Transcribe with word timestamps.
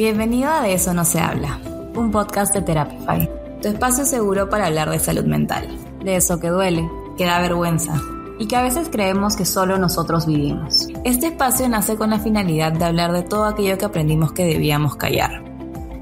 Bienvenido 0.00 0.50
a 0.50 0.62
De 0.62 0.72
eso 0.72 0.94
no 0.94 1.04
se 1.04 1.20
habla, 1.20 1.60
un 1.94 2.10
podcast 2.10 2.54
de 2.54 2.62
Therapify, 2.62 3.28
tu 3.60 3.68
espacio 3.68 4.06
seguro 4.06 4.48
para 4.48 4.64
hablar 4.64 4.88
de 4.88 4.98
salud 4.98 5.26
mental, 5.26 5.68
de 6.02 6.16
eso 6.16 6.40
que 6.40 6.48
duele, 6.48 6.90
que 7.18 7.26
da 7.26 7.38
vergüenza 7.38 8.00
y 8.38 8.46
que 8.46 8.56
a 8.56 8.62
veces 8.62 8.88
creemos 8.90 9.36
que 9.36 9.44
solo 9.44 9.76
nosotros 9.76 10.24
vivimos. 10.24 10.88
Este 11.04 11.26
espacio 11.26 11.68
nace 11.68 11.96
con 11.96 12.08
la 12.08 12.18
finalidad 12.18 12.72
de 12.72 12.86
hablar 12.86 13.12
de 13.12 13.24
todo 13.24 13.44
aquello 13.44 13.76
que 13.76 13.84
aprendimos 13.84 14.32
que 14.32 14.46
debíamos 14.46 14.96
callar. 14.96 15.44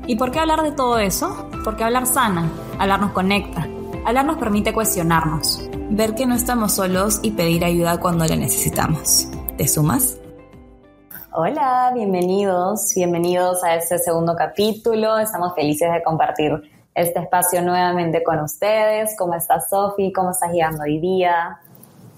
¿Y 0.07 0.15
por 0.15 0.31
qué 0.31 0.39
hablar 0.39 0.63
de 0.63 0.71
todo 0.71 1.01
eso? 1.01 1.49
Porque 1.65 1.83
hablar 1.83 2.07
sana, 2.07 2.49
hablar 2.79 3.01
nos 3.01 3.11
conecta, 3.11 3.67
hablar 4.07 4.27
nos 4.27 4.39
permite 4.39 4.73
cuestionarnos, 4.73 5.69
ver 5.91 6.15
que 6.15 6.25
no 6.25 6.37
estamos 6.37 6.75
solos 6.75 7.19
y 7.25 7.33
pedir 7.33 7.65
ayuda 7.65 7.99
cuando 7.99 8.25
la 8.27 8.37
necesitamos. 8.37 9.27
¿Te 9.57 9.67
sumas? 9.67 10.18
Hola, 11.41 11.93
bienvenidos, 11.95 12.91
bienvenidos 12.97 13.63
a 13.63 13.77
este 13.77 13.97
segundo 14.01 14.35
capítulo. 14.35 15.21
Estamos 15.21 15.55
felices 15.55 15.89
de 15.93 16.03
compartir 16.03 16.51
este 16.93 17.21
espacio 17.21 17.63
nuevamente 17.63 18.25
con 18.25 18.41
ustedes. 18.41 19.15
¿Cómo 19.17 19.35
estás, 19.35 19.71
Sofi? 19.71 20.13
¿Cómo 20.13 20.33
estás 20.33 20.51
llegando 20.51 20.83
hoy 20.83 20.99
día? 20.99 21.61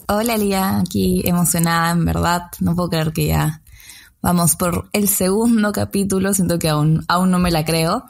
Hola, 0.09 0.39
Lía, 0.39 0.79
aquí 0.79 1.21
emocionada, 1.27 1.91
en 1.91 2.07
verdad. 2.07 2.45
No 2.61 2.75
puedo 2.75 2.89
creer 2.89 3.13
que 3.13 3.27
ya 3.27 3.61
vamos 4.23 4.57
por 4.57 4.89
el 4.95 5.07
segundo 5.07 5.71
capítulo. 5.71 6.33
Siento 6.33 6.59
que 6.59 6.71
aún, 6.71 7.05
aún 7.07 7.31
no 7.31 7.39
me 7.39 7.51
la 7.51 7.63
creo. 7.63 8.05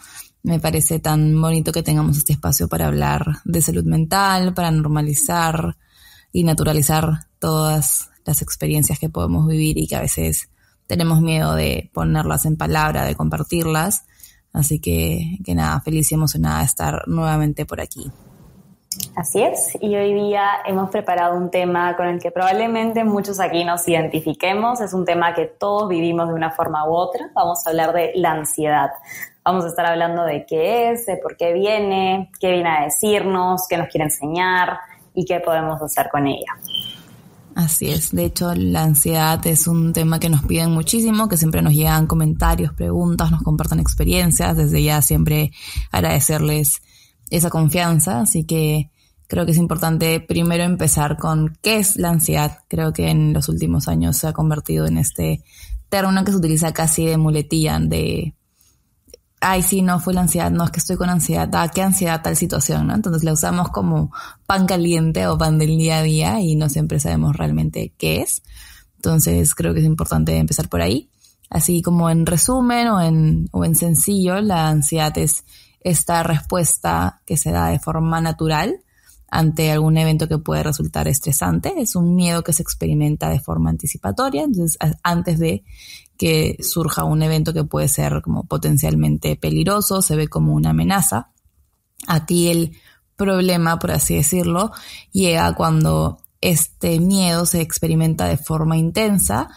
Me 0.45 0.61
parece 0.61 1.01
tan 1.01 1.42
bonito 1.42 1.73
que 1.73 1.83
tengamos 1.83 2.19
este 2.19 2.34
espacio 2.34 2.69
para 2.69 2.87
hablar 2.87 3.25
de 3.45 3.61
salud 3.61 3.83
mental, 3.83 4.55
para 4.55 4.70
normalizar 4.70 5.77
y 6.31 6.45
naturalizar 6.45 7.27
todas 7.41 8.11
las 8.25 8.42
experiencias 8.42 9.01
que 9.01 9.09
podemos 9.09 9.48
vivir 9.48 9.77
y 9.77 9.89
que 9.89 9.97
a 9.97 10.03
veces 10.03 10.48
tenemos 10.91 11.21
miedo 11.21 11.55
de 11.55 11.89
ponerlas 11.95 12.47
en 12.47 12.57
palabra, 12.57 13.05
de 13.05 13.15
compartirlas. 13.15 14.07
Así 14.53 14.81
que, 14.81 15.39
que 15.45 15.55
nada, 15.55 15.81
feliz 15.81 16.11
y 16.11 16.17
emocionada 16.17 16.59
de 16.59 16.64
estar 16.64 17.06
nuevamente 17.06 17.64
por 17.64 17.81
aquí. 17.81 18.11
Así 19.14 19.41
es, 19.41 19.79
y 19.81 19.95
hoy 19.95 20.12
día 20.14 20.48
hemos 20.67 20.91
preparado 20.91 21.37
un 21.37 21.48
tema 21.48 21.97
con 21.97 22.09
el 22.09 22.20
que 22.20 22.33
probablemente 22.33 23.05
muchos 23.05 23.39
aquí 23.39 23.62
nos 23.62 23.87
identifiquemos. 23.87 24.81
Es 24.81 24.92
un 24.92 25.05
tema 25.05 25.33
que 25.33 25.47
todos 25.47 25.89
vivimos 25.89 26.27
de 26.27 26.34
una 26.34 26.51
forma 26.51 26.84
u 26.89 26.95
otra. 26.95 27.31
Vamos 27.36 27.64
a 27.64 27.70
hablar 27.70 27.92
de 27.92 28.11
la 28.17 28.33
ansiedad. 28.33 28.91
Vamos 29.45 29.64
a 29.64 29.69
estar 29.69 29.86
hablando 29.86 30.25
de 30.25 30.45
qué 30.45 30.91
es, 30.91 31.07
de 31.07 31.19
por 31.19 31.36
qué 31.36 31.53
viene, 31.53 32.33
qué 32.41 32.51
viene 32.51 32.69
a 32.69 32.84
decirnos, 32.86 33.69
qué 33.69 33.77
nos 33.77 33.86
quiere 33.86 34.07
enseñar 34.07 34.81
y 35.14 35.25
qué 35.25 35.39
podemos 35.39 35.81
hacer 35.81 36.09
con 36.11 36.27
ella. 36.27 36.53
Así 37.61 37.91
es, 37.91 38.11
de 38.12 38.25
hecho 38.25 38.55
la 38.55 38.84
ansiedad 38.84 39.47
es 39.47 39.66
un 39.66 39.92
tema 39.92 40.19
que 40.19 40.30
nos 40.30 40.42
piden 40.44 40.70
muchísimo, 40.70 41.28
que 41.28 41.36
siempre 41.36 41.61
nos 41.61 41.75
llegan 41.75 42.06
comentarios, 42.06 42.72
preguntas, 42.72 43.30
nos 43.30 43.42
compartan 43.42 43.80
experiencias, 43.80 44.56
desde 44.56 44.83
ya 44.83 45.02
siempre 45.02 45.52
agradecerles 45.92 46.80
esa 47.28 47.50
confianza, 47.50 48.22
así 48.22 48.44
que 48.44 48.91
creo 49.27 49.44
que 49.44 49.52
es 49.52 49.58
importante 49.58 50.20
primero 50.20 50.64
empezar 50.64 51.19
con 51.19 51.58
qué 51.61 51.77
es 51.77 51.97
la 51.97 52.08
ansiedad. 52.08 52.61
Creo 52.67 52.94
que 52.94 53.11
en 53.11 53.34
los 53.34 53.50
últimos 53.50 53.89
años 53.89 54.17
se 54.17 54.28
ha 54.28 54.33
convertido 54.33 54.86
en 54.86 54.97
este 54.97 55.42
término 55.91 56.24
que 56.24 56.33
se 56.33 56.39
utiliza 56.39 56.72
casi 56.72 57.05
de 57.05 57.19
muletilla, 57.19 57.78
de 57.78 58.34
ay, 59.41 59.62
sí, 59.62 59.83
no 59.83 59.98
fue 60.00 60.14
la 60.14 60.22
ansiedad, 60.22 60.50
no 60.50 60.64
es 60.64 60.70
que 60.70 60.80
estoy 60.80 60.96
con 60.96 61.08
ansiedad, 61.08 61.48
ah, 61.55 61.69
qué 61.69 61.83
ansiedad 61.83 62.22
tal 62.22 62.36
situación, 62.36 62.86
¿no? 62.86 62.94
Entonces 62.94 63.24
la 63.24 63.33
usamos 63.33 63.70
como 63.70 64.12
pan 64.46 64.66
caliente 64.66 65.27
o 65.27 65.38
pan 65.38 65.58
del 65.58 65.78
día 65.78 65.98
a 65.98 66.02
día 66.02 66.41
y 66.41 66.56
no 66.56 66.69
siempre 66.69 67.00
sabemos 67.00 67.36
realmente 67.36 67.92
qué 67.98 68.20
es. 68.20 68.42
Entonces 68.96 69.55
creo 69.55 69.72
que 69.72 69.80
es 69.80 69.86
importante 69.86 70.36
empezar 70.36 70.68
por 70.68 70.83
ahí. 70.83 71.11
Así 71.48 71.83
como 71.83 72.11
en 72.11 72.27
resumen 72.27 72.88
o 72.88 73.00
en, 73.00 73.48
o 73.52 73.64
en 73.64 73.74
sencillo, 73.74 74.41
la 74.41 74.68
ansiedad 74.68 75.16
es 75.18 75.44
esta 75.80 76.22
respuesta 76.22 77.22
que 77.24 77.36
se 77.36 77.50
da 77.50 77.68
de 77.68 77.80
forma 77.80 78.20
natural 78.20 78.80
ante 79.30 79.70
algún 79.70 79.96
evento 79.96 80.29
que 80.29 80.39
puede 80.39 80.63
resultar 80.63 81.08
estresante. 81.08 81.74
Es 81.79 81.95
un 81.95 82.14
miedo 82.14 82.42
que 82.42 82.52
se 82.52 82.63
experimenta 82.63 83.30
de 83.30 83.41
forma 83.41 83.70
anticipatoria, 83.70 84.42
entonces 84.42 84.77
antes 85.02 85.39
de 85.39 85.64
que 86.18 86.58
surja 86.61 87.05
un 87.05 87.23
evento 87.23 87.55
que 87.55 87.64
puede 87.64 87.89
ser 87.89 88.20
como 88.23 88.45
potencialmente 88.45 89.36
peligroso, 89.36 90.02
se 90.02 90.17
ve 90.17 90.29
como 90.29 90.52
una 90.52 90.70
amenaza. 90.70 91.30
A 92.07 92.27
ti 92.27 92.48
el 92.48 92.77
problema, 93.17 93.79
por 93.79 93.92
así 93.92 94.17
decirlo, 94.17 94.73
llega 95.13 95.55
cuando 95.55 96.18
este 96.41 97.01
miedo 97.01 97.47
se 97.47 97.61
experimenta 97.61 98.27
de 98.27 98.36
forma 98.36 98.77
intensa 98.77 99.48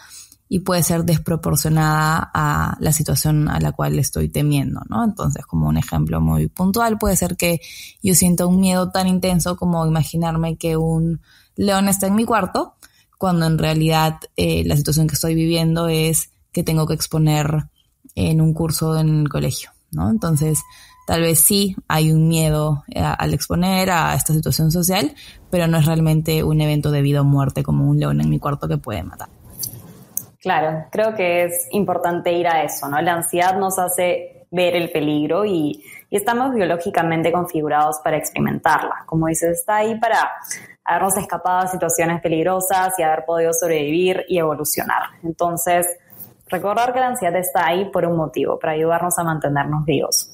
y 0.50 0.60
puede 0.60 0.84
ser 0.84 1.04
desproporcionada 1.04 2.30
a 2.34 2.78
la 2.80 2.92
situación 2.92 3.50
a 3.50 3.60
la 3.60 3.72
cual 3.72 3.98
estoy 3.98 4.30
temiendo, 4.30 4.82
¿no? 4.90 5.04
Entonces, 5.04 5.46
como 5.46 5.68
un 5.68 5.78
ejemplo 5.78 6.22
muy 6.22 6.48
puntual, 6.48 6.98
puede 6.98 7.16
ser 7.16 7.38
que 7.38 7.60
yo 8.02 8.14
sienta 8.14 8.46
un 8.46 8.60
miedo 8.60 8.92
tan 8.92 9.08
intenso 9.08 9.56
como 9.56 9.86
imaginarme 9.86 10.58
que 10.58 10.78
un 10.78 11.22
león 11.56 11.88
está 11.88 12.08
en 12.08 12.16
mi 12.16 12.26
cuarto, 12.26 12.76
cuando 13.18 13.46
en 13.46 13.58
realidad 13.58 14.20
eh, 14.36 14.64
la 14.66 14.76
situación 14.76 15.08
que 15.08 15.16
estoy 15.16 15.34
viviendo 15.34 15.88
es 15.88 16.30
que 16.52 16.64
tengo 16.64 16.86
que 16.86 16.94
exponer 16.94 17.66
en 18.16 18.42
un 18.42 18.54
curso 18.54 18.98
en 18.98 19.22
el 19.22 19.30
colegio, 19.30 19.72
¿no? 19.92 20.10
Entonces, 20.10 20.60
tal 21.08 21.22
vez 21.22 21.40
sí 21.40 21.76
hay 21.88 22.12
un 22.12 22.28
miedo 22.28 22.84
eh, 22.90 23.02
al 23.02 23.34
exponer 23.34 23.90
a 23.90 24.14
esta 24.14 24.34
situación 24.34 24.72
social, 24.72 25.16
pero 25.50 25.68
no 25.68 25.78
es 25.78 25.86
realmente 25.86 26.44
un 26.44 26.62
evento 26.62 26.92
de 26.92 27.02
vida 27.02 27.22
o 27.22 27.24
muerte 27.24 27.64
como 27.64 27.90
un 27.90 28.00
león 28.00 28.22
en 28.22 28.30
mi 28.30 28.40
cuarto 28.40 28.68
que 28.68 28.78
puede 28.78 29.04
matar. 29.04 29.30
Claro, 30.44 30.86
creo 30.92 31.16
que 31.16 31.46
es 31.46 31.68
importante 31.72 32.32
ir 32.32 32.48
a 32.48 32.62
eso, 32.62 32.88
¿no? 32.88 33.02
La 33.02 33.14
ansiedad 33.14 33.58
nos 33.58 33.80
hace 33.80 34.46
ver 34.52 34.76
el 34.76 34.92
peligro 34.92 35.46
y, 35.46 35.84
y 36.12 36.16
estamos 36.16 36.54
biológicamente 36.54 37.32
configurados 37.32 38.00
para 38.04 38.18
experimentarla. 38.18 39.06
Como 39.08 39.26
dices, 39.26 39.62
está 39.62 39.78
ahí 39.78 39.98
para 40.00 40.20
habernos 40.84 41.18
escapado 41.18 41.60
a 41.60 41.68
situaciones 41.68 42.22
peligrosas 42.22 42.94
y 43.00 43.02
haber 43.02 43.26
podido 43.26 43.52
sobrevivir 43.54 44.26
y 44.28 44.38
evolucionar. 44.38 45.02
Entonces, 45.24 45.88
Recordar 46.54 46.94
que 46.94 47.00
la 47.00 47.08
ansiedad 47.08 47.36
está 47.38 47.66
ahí 47.66 47.86
por 47.86 48.06
un 48.06 48.16
motivo, 48.16 48.60
para 48.60 48.74
ayudarnos 48.74 49.18
a 49.18 49.24
mantenernos 49.24 49.86
vivos. 49.86 50.30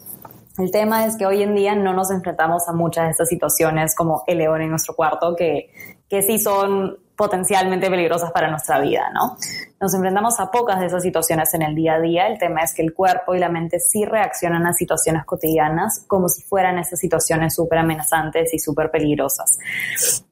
El 0.57 0.69
tema 0.69 1.05
es 1.05 1.15
que 1.15 1.25
hoy 1.25 1.41
en 1.43 1.55
día 1.55 1.75
no 1.75 1.93
nos 1.93 2.11
enfrentamos 2.11 2.67
a 2.67 2.73
muchas 2.73 3.05
de 3.05 3.11
estas 3.11 3.29
situaciones 3.29 3.95
como 3.95 4.23
el 4.27 4.39
león 4.39 4.61
en 4.61 4.69
nuestro 4.69 4.95
cuarto, 4.95 5.33
que, 5.33 5.71
que 6.09 6.21
sí 6.21 6.37
son 6.37 6.97
potencialmente 7.19 7.89
peligrosas 7.89 8.31
para 8.31 8.49
nuestra 8.49 8.79
vida, 8.79 9.11
¿no? 9.13 9.35
Nos 9.81 9.93
enfrentamos 9.93 10.39
a 10.39 10.49
pocas 10.51 10.79
de 10.79 10.85
esas 10.85 11.03
situaciones 11.03 11.53
en 11.53 11.63
el 11.63 11.75
día 11.75 11.95
a 11.95 11.99
día. 11.99 12.27
El 12.27 12.39
tema 12.39 12.61
es 12.61 12.73
que 12.73 12.81
el 12.81 12.93
cuerpo 12.93 13.35
y 13.35 13.39
la 13.39 13.49
mente 13.49 13.81
sí 13.81 14.05
reaccionan 14.05 14.65
a 14.65 14.71
situaciones 14.71 15.25
cotidianas 15.25 16.05
como 16.07 16.29
si 16.29 16.43
fueran 16.43 16.79
esas 16.79 16.97
situaciones 16.97 17.55
súper 17.55 17.79
amenazantes 17.79 18.53
y 18.53 18.59
súper 18.59 18.89
peligrosas. 18.89 19.59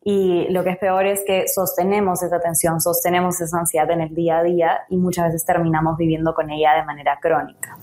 Y 0.02 0.48
lo 0.50 0.64
que 0.64 0.70
es 0.70 0.78
peor 0.78 1.06
es 1.06 1.24
que 1.28 1.44
sostenemos 1.54 2.24
esa 2.24 2.40
tensión, 2.40 2.80
sostenemos 2.80 3.42
esa 3.42 3.60
ansiedad 3.60 3.92
en 3.92 4.00
el 4.00 4.16
día 4.16 4.38
a 4.38 4.44
día 4.44 4.80
y 4.88 4.96
muchas 4.96 5.26
veces 5.26 5.44
terminamos 5.44 5.98
viviendo 5.98 6.34
con 6.34 6.50
ella 6.50 6.74
de 6.76 6.86
manera 6.86 7.20
crónica. 7.22 7.78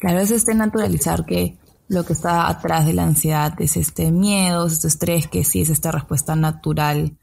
Claro, 0.00 0.20
es 0.20 0.30
este 0.30 0.54
naturalizar 0.54 1.26
que 1.26 1.58
lo 1.88 2.04
que 2.04 2.12
está 2.12 2.48
atrás 2.48 2.86
de 2.86 2.92
la 2.92 3.04
ansiedad 3.04 3.54
es 3.60 3.76
este 3.76 4.12
miedo, 4.12 4.66
este 4.66 4.88
estrés, 4.88 5.26
que 5.26 5.44
sí 5.44 5.62
es 5.62 5.70
esta 5.70 5.90
respuesta 5.90 6.36
natural, 6.36 7.16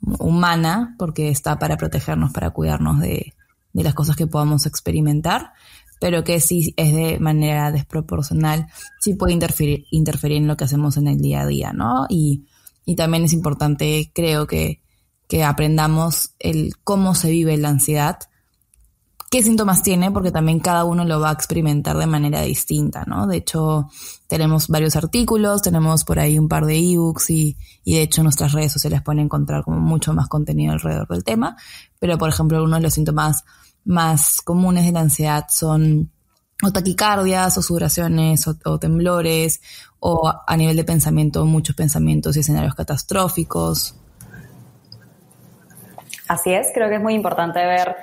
humana, 0.00 0.94
porque 0.98 1.28
está 1.28 1.58
para 1.58 1.76
protegernos, 1.76 2.32
para 2.32 2.50
cuidarnos 2.50 3.00
de, 3.00 3.34
las 3.72 3.94
cosas 3.94 4.16
que 4.16 4.26
podamos 4.26 4.66
experimentar, 4.66 5.52
pero 6.00 6.24
que 6.24 6.40
sí 6.40 6.74
es 6.76 6.94
de 6.94 7.18
manera 7.20 7.70
desproporcional, 7.70 8.66
sí 9.00 9.14
puede 9.14 9.32
interferir, 9.32 9.86
interferir 9.90 10.38
en 10.38 10.48
lo 10.48 10.56
que 10.56 10.64
hacemos 10.64 10.96
en 10.96 11.06
el 11.06 11.20
día 11.20 11.42
a 11.42 11.46
día, 11.46 11.72
¿no? 11.72 12.06
Y, 12.08 12.46
y 12.84 12.96
también 12.96 13.24
es 13.24 13.32
importante, 13.32 14.10
creo 14.14 14.46
que, 14.46 14.82
que 15.28 15.44
aprendamos 15.44 16.34
el 16.38 16.74
cómo 16.82 17.14
se 17.14 17.30
vive 17.30 17.56
la 17.56 17.68
ansiedad, 17.68 18.18
qué 19.30 19.42
síntomas 19.42 19.82
tiene, 19.82 20.10
porque 20.10 20.30
también 20.30 20.60
cada 20.60 20.84
uno 20.84 21.04
lo 21.04 21.20
va 21.20 21.30
a 21.30 21.32
experimentar 21.32 21.96
de 21.98 22.06
manera 22.06 22.42
distinta, 22.42 23.04
¿no? 23.06 23.26
De 23.26 23.38
hecho, 23.38 23.88
tenemos 24.26 24.68
varios 24.68 24.96
artículos, 24.96 25.62
tenemos 25.62 26.04
por 26.04 26.18
ahí 26.18 26.38
un 26.38 26.48
par 26.48 26.64
de 26.64 26.78
ebooks 26.78 27.30
y, 27.30 27.56
y 27.84 27.94
de 27.94 28.02
hecho 28.02 28.22
nuestras 28.22 28.52
redes 28.52 28.72
sociales 28.72 29.02
pueden 29.02 29.20
encontrar 29.20 29.64
como 29.64 29.80
mucho 29.80 30.14
más 30.14 30.28
contenido 30.28 30.72
alrededor 30.72 31.08
del 31.08 31.24
tema. 31.24 31.56
Pero, 31.98 32.16
por 32.16 32.28
ejemplo, 32.28 32.56
algunos 32.56 32.78
de 32.78 32.84
los 32.84 32.94
síntomas 32.94 33.44
más 33.84 34.40
comunes 34.42 34.84
de 34.84 34.92
la 34.92 35.00
ansiedad 35.00 35.46
son 35.48 36.10
o 36.62 36.72
taquicardias, 36.72 37.56
o 37.56 37.62
sudoraciones, 37.62 38.46
o, 38.48 38.78
temblores, 38.78 39.60
o 40.00 40.32
a 40.46 40.56
nivel 40.56 40.76
de 40.76 40.84
pensamiento, 40.84 41.44
muchos 41.44 41.76
pensamientos 41.76 42.36
y 42.36 42.40
escenarios 42.40 42.74
catastróficos. 42.74 43.94
Así 46.28 46.52
es, 46.52 46.70
creo 46.74 46.90
que 46.90 46.96
es 46.96 47.00
muy 47.00 47.14
importante 47.14 47.58
ver 47.58 47.96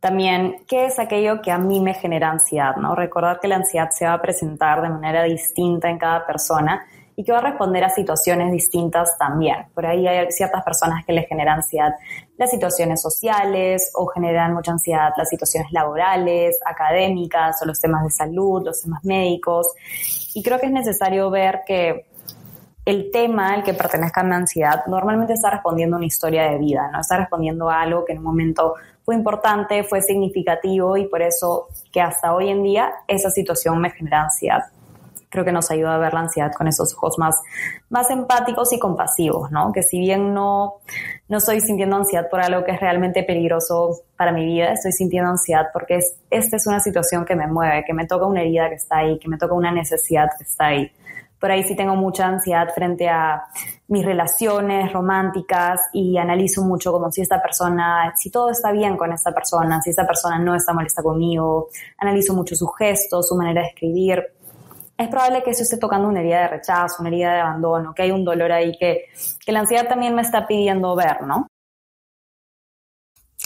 también 0.00 0.64
qué 0.66 0.86
es 0.86 0.98
aquello 0.98 1.42
que 1.42 1.50
a 1.52 1.58
mí 1.58 1.80
me 1.80 1.92
genera 1.92 2.30
ansiedad, 2.30 2.76
¿no? 2.76 2.94
Recordar 2.94 3.38
que 3.38 3.48
la 3.48 3.56
ansiedad 3.56 3.90
se 3.90 4.06
va 4.06 4.14
a 4.14 4.22
presentar 4.22 4.80
de 4.80 4.88
manera 4.88 5.22
distinta 5.24 5.90
en 5.90 5.98
cada 5.98 6.26
persona 6.26 6.86
y 7.16 7.24
que 7.24 7.32
va 7.32 7.38
a 7.38 7.42
responder 7.42 7.84
a 7.84 7.90
situaciones 7.90 8.50
distintas 8.50 9.16
también. 9.18 9.66
Por 9.74 9.84
ahí 9.86 10.06
hay 10.06 10.30
ciertas 10.30 10.62
personas 10.62 11.04
que 11.04 11.12
les 11.12 11.26
generan 11.26 11.56
ansiedad 11.56 11.94
las 12.36 12.50
situaciones 12.50 13.00
sociales 13.00 13.90
o 13.94 14.06
generan 14.06 14.54
mucha 14.54 14.72
ansiedad 14.72 15.12
las 15.16 15.28
situaciones 15.28 15.70
laborales, 15.72 16.58
académicas 16.64 17.60
o 17.62 17.66
los 17.66 17.80
temas 17.80 18.04
de 18.04 18.10
salud, 18.10 18.62
los 18.64 18.82
temas 18.82 19.04
médicos. 19.04 19.66
Y 20.34 20.42
creo 20.42 20.58
que 20.58 20.66
es 20.66 20.72
necesario 20.72 21.30
ver 21.30 21.62
que 21.66 22.06
el 22.86 23.10
tema 23.10 23.52
al 23.52 23.64
que 23.64 23.74
pertenezca 23.74 24.22
mi 24.22 24.34
ansiedad 24.34 24.86
normalmente 24.86 25.32
está 25.32 25.50
respondiendo 25.50 25.96
a 25.96 25.98
una 25.98 26.06
historia 26.06 26.44
de 26.48 26.58
vida, 26.58 26.88
¿no? 26.92 27.00
Está 27.00 27.16
respondiendo 27.16 27.68
a 27.68 27.82
algo 27.82 28.04
que 28.04 28.12
en 28.12 28.18
un 28.18 28.24
momento 28.24 28.74
fue 29.04 29.16
importante, 29.16 29.82
fue 29.82 30.00
significativo 30.00 30.96
y 30.96 31.06
por 31.06 31.20
eso 31.20 31.66
que 31.92 32.00
hasta 32.00 32.32
hoy 32.32 32.48
en 32.48 32.62
día 32.62 32.92
esa 33.08 33.30
situación 33.30 33.80
me 33.80 33.90
genera 33.90 34.22
ansiedad. 34.22 34.66
Creo 35.28 35.44
que 35.44 35.50
nos 35.50 35.68
ayuda 35.72 35.96
a 35.96 35.98
ver 35.98 36.14
la 36.14 36.20
ansiedad 36.20 36.52
con 36.56 36.68
esos 36.68 36.94
ojos 36.94 37.18
más, 37.18 37.36
más 37.90 38.08
empáticos 38.10 38.72
y 38.72 38.78
compasivos, 38.78 39.50
¿no? 39.50 39.72
Que 39.72 39.82
si 39.82 39.98
bien 39.98 40.32
no, 40.32 40.74
no 41.28 41.38
estoy 41.38 41.60
sintiendo 41.60 41.96
ansiedad 41.96 42.30
por 42.30 42.40
algo 42.40 42.64
que 42.64 42.70
es 42.70 42.80
realmente 42.80 43.24
peligroso 43.24 43.98
para 44.16 44.30
mi 44.30 44.44
vida, 44.44 44.72
estoy 44.72 44.92
sintiendo 44.92 45.30
ansiedad 45.30 45.66
porque 45.72 45.96
es, 45.96 46.20
esta 46.30 46.56
es 46.56 46.68
una 46.68 46.78
situación 46.78 47.24
que 47.24 47.34
me 47.34 47.48
mueve, 47.48 47.82
que 47.84 47.92
me 47.92 48.06
toca 48.06 48.26
una 48.26 48.42
herida 48.42 48.68
que 48.68 48.76
está 48.76 48.98
ahí, 48.98 49.18
que 49.18 49.28
me 49.28 49.38
toca 49.38 49.54
una 49.54 49.72
necesidad 49.72 50.28
que 50.38 50.44
está 50.44 50.66
ahí 50.66 50.92
por 51.40 51.50
ahí 51.50 51.62
sí 51.64 51.76
tengo 51.76 51.94
mucha 51.96 52.26
ansiedad 52.26 52.68
frente 52.74 53.08
a 53.08 53.44
mis 53.88 54.04
relaciones 54.04 54.92
románticas 54.92 55.80
y 55.92 56.16
analizo 56.16 56.62
mucho 56.62 56.92
como 56.92 57.10
si 57.12 57.20
esta 57.20 57.40
persona, 57.42 58.12
si 58.16 58.30
todo 58.30 58.50
está 58.50 58.72
bien 58.72 58.96
con 58.96 59.12
esta 59.12 59.32
persona, 59.32 59.80
si 59.82 59.90
esta 59.90 60.06
persona 60.06 60.38
no 60.38 60.54
está 60.54 60.72
molesta 60.72 61.02
conmigo, 61.02 61.68
analizo 61.98 62.34
mucho 62.34 62.56
sus 62.56 62.70
gestos, 62.78 63.28
su 63.28 63.36
manera 63.36 63.62
de 63.62 63.68
escribir. 63.68 64.24
Es 64.96 65.08
probable 65.08 65.42
que 65.42 65.50
eso 65.50 65.62
esté 65.62 65.76
tocando 65.76 66.08
una 66.08 66.20
herida 66.20 66.40
de 66.40 66.48
rechazo, 66.48 66.96
una 67.00 67.10
herida 67.10 67.34
de 67.34 67.40
abandono, 67.40 67.92
que 67.94 68.02
hay 68.02 68.10
un 68.10 68.24
dolor 68.24 68.50
ahí 68.50 68.76
que, 68.78 69.04
que 69.44 69.52
la 69.52 69.60
ansiedad 69.60 69.86
también 69.88 70.14
me 70.14 70.22
está 70.22 70.46
pidiendo 70.46 70.96
ver, 70.96 71.22
¿no? 71.22 71.46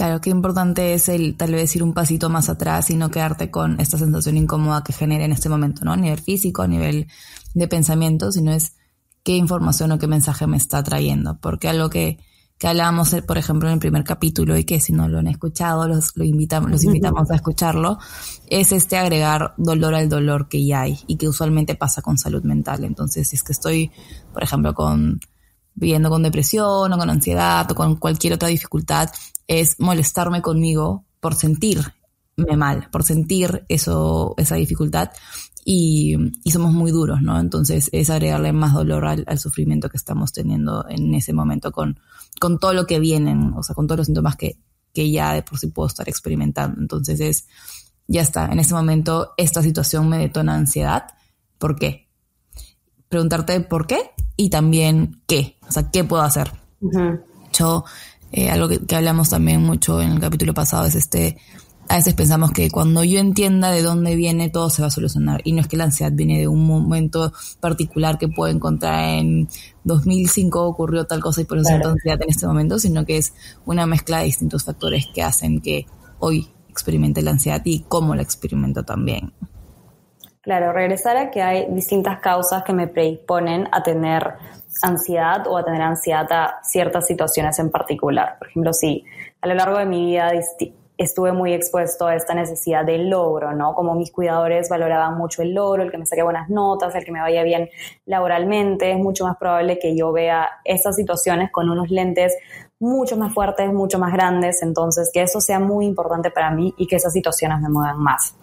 Claro, 0.00 0.19
qué 0.23 0.31
importante 0.31 0.94
es 0.94 1.11
el 1.11 1.37
tal 1.37 1.52
vez 1.52 1.76
ir 1.76 1.82
un 1.82 1.93
pasito 1.93 2.31
más 2.31 2.49
atrás 2.49 2.88
y 2.88 2.97
no 2.97 3.11
quedarte 3.11 3.50
con 3.50 3.79
esta 3.79 3.99
sensación 3.99 4.38
incómoda 4.38 4.82
que 4.82 4.94
genera 4.94 5.26
en 5.26 5.32
este 5.32 5.50
momento, 5.50 5.85
¿no? 5.85 5.93
A 5.93 5.97
nivel 5.99 6.19
físico, 6.19 6.62
a 6.62 6.67
nivel 6.67 7.06
de 7.52 7.69
pensamiento, 7.69 8.32
sino 8.32 8.50
es 8.50 8.76
qué 9.23 9.37
información 9.37 9.93
o 9.93 9.99
qué 9.99 10.06
mensaje 10.06 10.47
me 10.47 10.56
está 10.56 10.82
trayendo. 10.82 11.38
Porque 11.38 11.69
algo 11.69 11.91
que, 11.91 12.19
que 12.56 12.67
hablábamos, 12.67 13.14
por 13.29 13.37
ejemplo, 13.37 13.69
en 13.69 13.75
el 13.75 13.79
primer 13.79 14.02
capítulo 14.02 14.56
y 14.56 14.64
que 14.64 14.81
si 14.81 14.94
no 14.94 15.06
lo 15.06 15.19
han 15.19 15.26
escuchado, 15.26 15.87
los, 15.87 16.17
lo 16.17 16.25
invitamos, 16.25 16.70
los 16.70 16.82
invitamos 16.82 17.31
a 17.31 17.35
escucharlo, 17.35 17.99
es 18.49 18.73
este 18.73 18.97
agregar 18.97 19.52
dolor 19.58 19.94
al 19.94 20.08
dolor 20.08 20.49
que 20.49 20.64
ya 20.64 20.81
hay 20.81 20.99
y 21.08 21.19
que 21.19 21.29
usualmente 21.29 21.75
pasa 21.75 22.00
con 22.00 22.17
salud 22.17 22.43
mental. 22.43 22.85
Entonces, 22.85 23.29
si 23.29 23.37
es 23.37 23.43
que 23.43 23.52
estoy, 23.52 23.91
por 24.32 24.43
ejemplo, 24.43 24.73
con 24.73 25.20
viviendo 25.75 26.11
con 26.11 26.23
depresión 26.23 26.93
o 26.93 26.99
con 26.99 27.11
ansiedad 27.11 27.71
o 27.71 27.75
con 27.75 27.97
cualquier 27.97 28.35
otra 28.35 28.49
dificultad, 28.49 29.11
es 29.47 29.77
molestarme 29.79 30.43
conmigo 30.43 31.05
por 31.21 31.35
sentirme 31.35 31.93
mal, 32.57 32.89
por 32.91 33.05
sentir 33.05 33.65
eso, 33.69 34.35
esa 34.37 34.57
dificultad 34.57 35.11
y, 35.65 36.17
somos 36.51 36.73
muy 36.73 36.91
duros, 36.91 37.23
¿no? 37.23 37.39
Entonces 37.39 37.91
es 37.93 38.11
agregarle 38.11 38.53
más 38.53 38.75
dolor 38.75 39.07
al, 39.07 39.39
sufrimiento 39.39 39.89
que 39.89 39.97
estamos 39.97 40.33
teniendo 40.33 40.85
en 40.89 41.15
ese 41.15 41.33
momento 41.33 41.71
con, 41.73 42.01
con 42.41 42.59
todo 42.59 42.73
lo 42.73 42.87
que 42.87 42.99
vienen, 42.99 43.53
o 43.57 43.63
sea, 43.63 43.75
con 43.75 43.87
todos 43.87 43.99
los 43.99 44.07
síntomas 44.07 44.37
que, 44.37 44.59
que 44.93 45.11
ya 45.11 45.35
de 45.35 45.43
por 45.43 45.59
sí 45.59 45.69
puedo 45.69 45.87
estar 45.87 46.09
experimentando. 46.09 46.81
Entonces 46.81 47.21
es, 47.21 47.47
ya 48.07 48.23
está, 48.23 48.47
en 48.47 48.59
ese 48.59 48.75
momento 48.75 49.35
esta 49.37 49.63
situación 49.63 50.09
me 50.09 50.19
detona 50.19 50.55
ansiedad. 50.55 51.07
¿Por 51.59 51.77
qué? 51.77 52.10
Preguntarte 53.11 53.61
por 53.61 53.87
qué 53.87 54.12
y 54.37 54.49
también 54.49 55.21
qué, 55.27 55.59
o 55.69 55.73
sea, 55.73 55.91
qué 55.91 56.05
puedo 56.05 56.23
hacer. 56.23 56.53
Yo, 57.53 57.85
eh, 58.33 58.49
algo 58.49 58.69
que, 58.69 58.87
que 58.87 58.97
hablamos 58.97 59.29
también 59.29 59.62
mucho 59.62 60.01
en 60.01 60.12
el 60.12 60.21
capítulo 60.21 60.55
pasado 60.55 60.87
es 60.87 60.95
este 60.95 61.37
a 61.91 61.97
veces 61.97 62.15
pensamos 62.15 62.53
que 62.53 62.71
cuando 62.71 63.03
yo 63.03 63.19
entienda 63.19 63.73
de 63.73 63.83
dónde 63.83 64.15
viene 64.15 64.49
todo 64.49 64.71
se 64.71 64.81
va 64.81 64.87
a 64.87 64.93
solucionar. 64.93 65.41
Y 65.43 65.51
no 65.51 65.61
es 65.61 65.67
que 65.67 65.77
la 65.77 65.85
ansiedad 65.85 66.12
viene 66.12 66.39
de 66.39 66.47
un 66.47 66.65
momento 66.65 67.33
particular 67.59 68.17
que 68.17 68.29
puedo 68.29 68.55
encontrar 68.55 69.19
en 69.19 69.49
2005 69.83 70.69
ocurrió 70.69 71.07
tal 71.07 71.21
cosa 71.21 71.41
y 71.41 71.47
por 71.47 71.59
eso 71.59 71.67
siento 71.67 71.89
ansiedad 71.89 72.23
en 72.23 72.31
este 72.31 72.47
momento, 72.47 72.79
sino 72.79 73.05
que 73.05 73.17
es 73.17 73.33
una 73.67 73.87
mezcla 73.87 74.19
de 74.19 74.27
distintos 74.27 74.62
factores 74.62 75.07
que 75.12 75.25
hacen 75.25 75.61
que 75.61 75.87
hoy 76.21 76.49
experimente 76.69 77.23
la 77.23 77.33
ansiedad 77.33 77.61
y 77.65 77.81
cómo 77.81 78.15
la 78.15 78.23
experimento 78.23 78.85
también. 78.85 79.33
Claro, 80.43 80.73
regresar 80.73 81.19
a 81.19 81.31
que 81.31 81.43
hay 81.43 81.67
distintas 81.69 82.19
causas 82.21 82.65
que 82.65 82.73
me 82.73 82.89
predisponen 82.89 83.69
a 83.73 83.83
tener 83.83 84.37
ansiedad 84.83 85.47
o 85.47 85.59
a 85.59 85.65
tener 85.65 85.83
ansiedad 85.83 86.27
a 86.33 86.61
ciertas 86.63 87.07
situaciones 87.07 87.59
en 87.59 87.71
particular. 87.71 88.39
Por 88.39 88.49
ejemplo, 88.49 88.73
si 88.73 89.05
a 89.43 89.49
lo 89.49 89.55
largo 89.55 89.77
de 89.77 89.85
mi 89.85 90.07
vida 90.07 90.33
estuve 90.97 91.33
muy 91.33 91.53
expuesto 91.53 92.07
a 92.07 92.15
esta 92.15 92.33
necesidad 92.33 92.87
del 92.87 93.11
logro, 93.11 93.53
¿no? 93.53 93.75
Como 93.75 93.95
mis 93.95 94.11
cuidadores 94.11 94.71
valoraban 94.71 95.19
mucho 95.19 95.43
el 95.43 95.53
logro, 95.53 95.83
el 95.83 95.91
que 95.91 95.99
me 95.99 96.07
saque 96.07 96.23
buenas 96.23 96.49
notas, 96.49 96.95
el 96.95 97.05
que 97.05 97.13
me 97.13 97.21
vaya 97.21 97.43
bien 97.43 97.69
laboralmente, 98.07 98.93
es 98.93 98.99
mucho 98.99 99.27
más 99.27 99.37
probable 99.37 99.79
que 99.79 99.95
yo 99.95 100.11
vea 100.11 100.49
esas 100.65 100.97
situaciones 100.97 101.51
con 101.51 101.69
unos 101.69 101.91
lentes 101.91 102.35
mucho 102.79 103.19
más 103.19 103.35
fuertes, 103.35 103.71
mucho 103.71 103.99
más 103.99 104.11
grandes, 104.15 104.63
entonces 104.63 105.11
que 105.13 105.21
eso 105.21 105.43
sea 105.43 105.61
muy 105.61 105.85
importante 105.85 106.31
para 106.31 106.51
mí 106.51 106.73
y 106.79 106.87
que 106.87 106.97
esas 106.97 107.13
situaciones 107.13 107.61
me 107.61 107.69
muevan 107.69 107.99
más. 107.99 108.35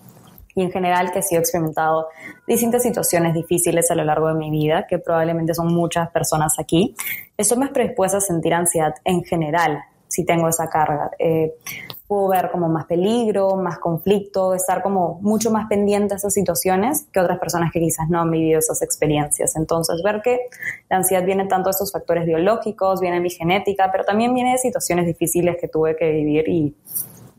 Y 0.57 0.63
en 0.63 0.71
general 0.71 1.11
que 1.11 1.21
sí 1.21 1.35
he 1.35 1.37
experimentado 1.37 2.07
distintas 2.47 2.81
situaciones 2.81 3.35
difíciles 3.35 3.91
a 3.91 3.95
lo 3.95 4.03
largo 4.03 4.29
de 4.29 4.33
mi 4.33 4.49
vida, 4.49 4.87
que 4.89 4.97
probablemente 4.97 5.53
son 5.53 5.71
muchas 5.71 6.09
personas 6.09 6.57
aquí. 6.57 6.95
Eso 7.37 7.55
me 7.57 7.67
predispuesta 7.67 8.17
a 8.17 8.21
sentir 8.21 8.55
ansiedad 8.55 8.95
en 9.05 9.23
general, 9.23 9.83
si 10.07 10.25
tengo 10.25 10.49
esa 10.49 10.67
carga. 10.67 11.11
Eh, 11.19 11.53
puedo 12.07 12.29
ver 12.29 12.49
como 12.49 12.69
más 12.69 12.85
peligro, 12.85 13.55
más 13.55 13.77
conflicto, 13.77 14.55
estar 14.55 14.81
como 14.81 15.19
mucho 15.21 15.51
más 15.51 15.67
pendiente 15.67 16.15
a 16.15 16.17
esas 16.17 16.33
situaciones 16.33 17.05
que 17.13 17.19
otras 17.19 17.37
personas 17.37 17.71
que 17.71 17.79
quizás 17.79 18.09
no 18.09 18.19
han 18.19 18.31
vivido 18.31 18.57
esas 18.57 18.81
experiencias. 18.81 19.55
Entonces, 19.57 20.01
ver 20.03 20.23
que 20.23 20.39
la 20.89 20.97
ansiedad 20.97 21.23
viene 21.23 21.45
tanto 21.45 21.67
de 21.67 21.71
estos 21.73 21.91
factores 21.91 22.25
biológicos, 22.25 22.99
viene 22.99 23.17
de 23.17 23.21
mi 23.21 23.29
genética, 23.29 23.89
pero 23.91 24.05
también 24.05 24.33
viene 24.33 24.53
de 24.53 24.57
situaciones 24.57 25.05
difíciles 25.05 25.57
que 25.61 25.67
tuve 25.67 25.95
que 25.95 26.09
vivir 26.09 26.49
y 26.49 26.75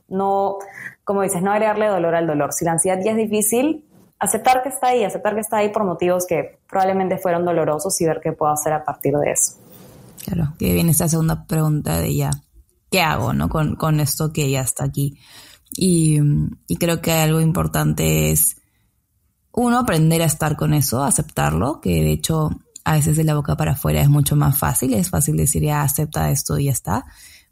no, 0.08 0.58
como 1.04 1.22
dices, 1.22 1.42
no 1.42 1.52
agregarle 1.52 1.86
dolor 1.86 2.14
al 2.14 2.26
dolor. 2.26 2.52
Si 2.52 2.64
la 2.64 2.72
ansiedad 2.72 2.98
ya 3.04 3.12
es 3.12 3.16
difícil, 3.16 3.84
aceptar 4.18 4.62
que 4.62 4.70
está 4.70 4.88
ahí, 4.88 5.04
aceptar 5.04 5.34
que 5.34 5.40
está 5.40 5.58
ahí 5.58 5.70
por 5.70 5.84
motivos 5.84 6.26
que 6.26 6.58
probablemente 6.68 7.18
fueron 7.18 7.44
dolorosos 7.44 8.00
y 8.00 8.06
ver 8.06 8.20
qué 8.22 8.32
puedo 8.32 8.52
hacer 8.52 8.72
a 8.72 8.84
partir 8.84 9.14
de 9.14 9.30
eso. 9.30 9.54
Claro, 10.24 10.52
que 10.58 10.72
viene 10.72 10.90
esta 10.90 11.08
segunda 11.08 11.46
pregunta 11.46 12.00
de 12.00 12.08
ella 12.08 12.30
¿qué 12.90 13.00
hago, 13.00 13.32
no? 13.32 13.48
Con, 13.48 13.76
con 13.76 14.00
esto 14.00 14.32
que 14.32 14.50
ya 14.50 14.60
está 14.60 14.84
aquí. 14.84 15.18
Y, 15.76 16.18
y 16.66 16.76
creo 16.76 17.00
que 17.00 17.12
algo 17.12 17.40
importante 17.40 18.30
es, 18.30 18.56
uno, 19.52 19.78
aprender 19.78 20.22
a 20.22 20.26
estar 20.26 20.56
con 20.56 20.72
eso, 20.72 21.02
aceptarlo, 21.02 21.80
que 21.80 22.02
de 22.02 22.12
hecho 22.12 22.50
a 22.84 22.92
veces 22.94 23.16
de 23.16 23.24
la 23.24 23.34
boca 23.34 23.56
para 23.56 23.72
afuera 23.72 24.00
es 24.00 24.08
mucho 24.08 24.34
más 24.34 24.58
fácil, 24.58 24.94
es 24.94 25.10
fácil 25.10 25.36
decir 25.36 25.62
ya 25.62 25.82
acepta 25.82 26.30
esto 26.30 26.58
y 26.58 26.66
ya 26.66 26.72
está, 26.72 27.04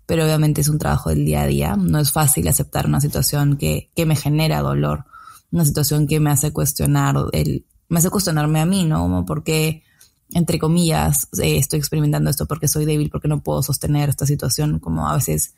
pero 0.06 0.24
obviamente 0.24 0.60
es 0.60 0.68
un 0.68 0.78
trabajo 0.78 1.10
del 1.10 1.24
día 1.24 1.42
a 1.42 1.46
día, 1.46 1.76
no 1.76 1.98
es 1.98 2.12
fácil 2.12 2.48
aceptar 2.48 2.86
una 2.86 3.00
situación 3.00 3.56
que, 3.56 3.90
que 3.94 4.06
me 4.06 4.16
genera 4.16 4.60
dolor, 4.60 5.04
una 5.50 5.64
situación 5.64 6.06
que 6.06 6.20
me 6.20 6.30
hace 6.30 6.52
cuestionar, 6.52 7.16
el, 7.32 7.66
me 7.88 7.98
hace 7.98 8.10
cuestionarme 8.10 8.60
a 8.60 8.66
mí, 8.66 8.84
¿no? 8.84 9.00
Como 9.00 9.26
porque 9.26 9.82
entre 10.30 10.58
comillas, 10.58 11.28
eh, 11.40 11.56
estoy 11.56 11.78
experimentando 11.78 12.30
esto 12.30 12.46
porque 12.46 12.68
soy 12.68 12.84
débil, 12.84 13.10
porque 13.10 13.28
no 13.28 13.42
puedo 13.42 13.62
sostener 13.62 14.08
esta 14.08 14.26
situación, 14.26 14.80
como 14.80 15.08
a 15.08 15.14
veces 15.14 15.54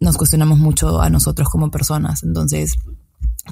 nos 0.00 0.16
cuestionamos 0.16 0.58
mucho 0.58 1.00
a 1.00 1.10
nosotros 1.10 1.48
como 1.48 1.70
personas. 1.70 2.22
Entonces, 2.22 2.78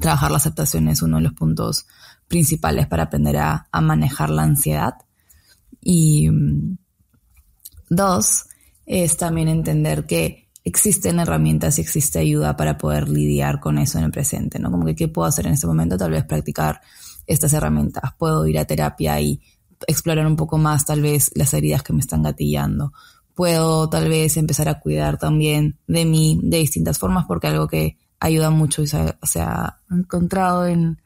trabajar 0.01 0.31
la 0.31 0.39
aceptación 0.39 0.89
es 0.89 1.03
uno 1.03 1.17
de 1.17 1.25
los 1.25 1.35
puntos 1.35 1.87
principales 2.29 2.87
para 2.87 3.05
aprender 3.05 3.37
a, 3.37 3.69
manejar 3.83 4.31
la 4.31 4.43
ansiedad. 4.43 4.95
Y 5.81 6.31
mm, 6.31 6.79
dos, 7.91 8.47
es 8.87 9.17
también 9.17 9.49
entender 9.49 10.07
que 10.07 10.47
existen 10.65 11.21
herramientas 11.21 11.79
y 11.79 11.83
existe 11.83 12.19
ayuda 12.19 12.57
para 12.57 12.79
poder 12.79 13.09
lidiar 13.09 13.61
con 13.61 13.79
eso 13.79 13.99
en 13.99 14.05
el 14.05 14.11
presente, 14.11 14.59
¿no? 14.59 14.71
Como 14.71 14.85
que 14.85 14.97
qué 14.97 15.09
puedo 15.09 15.29
hacer 15.29 15.47
en 15.47 15.53
este 15.53 15.67
momento, 15.67 15.97
tal 15.97 16.11
vez 16.11 16.25
practicar 16.25 16.81
estas 17.27 17.53
herramientas. 17.53 18.15
Puedo 18.19 18.47
ir 18.47 18.59
a 18.59 18.65
terapia 18.65 19.21
y 19.21 19.41
explorar 19.87 20.27
un 20.27 20.37
poco 20.37 20.59
más 20.59 20.85
tal 20.85 21.03
vez 21.03 21.31
las 21.35 21.53
heridas 21.55 21.83
que 21.83 21.93
me 21.93 22.01
están 22.01 22.23
gatillando. 22.23 22.93
Puedo 23.35 23.89
tal 23.89 24.09
vez 24.09 24.37
empezar 24.37 24.69
a 24.69 24.81
cuidar 24.81 25.19
también 25.19 25.79
de 25.87 26.05
mí 26.05 26.41
de 26.43 26.59
distintas 26.59 26.99
formas 26.99 27.27
porque 27.27 27.49
algo 27.49 27.69
que 27.69 27.99
ayuda 28.19 28.51
mucho 28.51 28.83
y 28.83 28.87
se, 28.87 29.41
ha 29.41 29.81
encontrado 29.91 30.67
en 30.67 31.01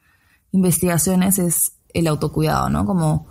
investigaciones 0.51 1.39
es 1.39 1.73
el 1.93 2.07
autocuidado, 2.07 2.69
¿no? 2.69 2.85
Como 2.85 3.27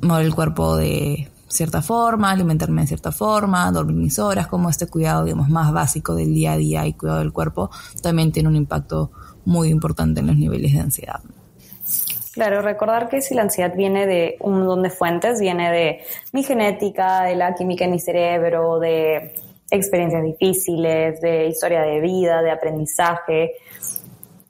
mover 0.00 0.26
el 0.26 0.34
cuerpo 0.34 0.76
de 0.76 1.30
cierta 1.48 1.82
forma, 1.82 2.30
alimentarme 2.30 2.82
de 2.82 2.88
cierta 2.88 3.12
forma, 3.12 3.70
dormir 3.70 3.96
mis 3.96 4.18
horas, 4.18 4.46
como 4.46 4.68
este 4.68 4.86
cuidado, 4.86 5.24
digamos, 5.24 5.48
más 5.48 5.72
básico 5.72 6.14
del 6.14 6.34
día 6.34 6.52
a 6.52 6.56
día 6.56 6.86
y 6.86 6.94
cuidado 6.94 7.20
del 7.20 7.32
cuerpo, 7.32 7.70
también 8.02 8.32
tiene 8.32 8.48
un 8.48 8.56
impacto 8.56 9.10
muy 9.44 9.68
importante 9.68 10.20
en 10.20 10.26
los 10.26 10.36
niveles 10.36 10.72
de 10.72 10.80
ansiedad. 10.80 11.20
Claro, 12.36 12.60
recordar 12.60 13.08
que 13.08 13.22
si 13.22 13.34
la 13.34 13.42
ansiedad 13.42 13.74
viene 13.74 14.06
de 14.06 14.36
un 14.40 14.58
montón 14.58 14.82
de 14.82 14.90
fuentes, 14.90 15.40
viene 15.40 15.72
de 15.72 16.00
mi 16.32 16.42
genética, 16.42 17.22
de 17.22 17.34
la 17.34 17.54
química 17.54 17.86
en 17.86 17.92
mi 17.92 17.98
cerebro, 17.98 18.78
de 18.78 19.32
experiencias 19.70 20.22
difíciles, 20.22 21.18
de 21.22 21.46
historia 21.46 21.80
de 21.80 22.00
vida, 22.00 22.42
de 22.42 22.50
aprendizaje. 22.50 23.54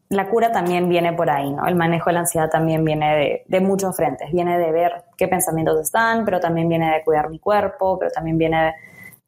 La 0.08 0.28
cura 0.28 0.50
también 0.50 0.88
viene 0.88 1.12
por 1.12 1.30
ahí, 1.30 1.50
¿no? 1.50 1.64
El 1.66 1.76
manejo 1.76 2.10
de 2.10 2.14
la 2.14 2.20
ansiedad 2.20 2.48
también 2.50 2.84
viene 2.84 3.44
de, 3.46 3.60
muchos 3.60 3.96
frentes. 3.96 4.32
Viene 4.32 4.58
de 4.58 4.72
ver 4.72 4.92
qué 5.16 5.28
pensamientos 5.28 5.80
están, 5.80 6.24
pero 6.24 6.40
también 6.40 6.68
viene 6.68 6.92
de 6.92 7.04
cuidar 7.04 7.30
mi 7.30 7.38
cuerpo, 7.38 7.98
pero 7.98 8.10
también 8.10 8.38
viene 8.38 8.74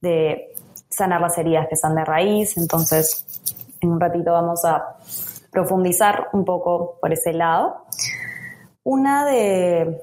de 0.00 0.54
sanar 0.88 1.20
las 1.20 1.36
heridas 1.38 1.66
que 1.68 1.74
están 1.74 1.94
de 1.94 2.04
raíz. 2.04 2.56
Entonces, 2.56 3.26
en 3.80 3.90
un 3.90 4.00
ratito 4.00 4.32
vamos 4.32 4.64
a 4.64 4.96
profundizar 5.50 6.28
un 6.32 6.44
poco 6.44 6.98
por 7.00 7.12
ese 7.12 7.32
lado. 7.32 7.84
Una 8.84 9.26
de 9.26 10.00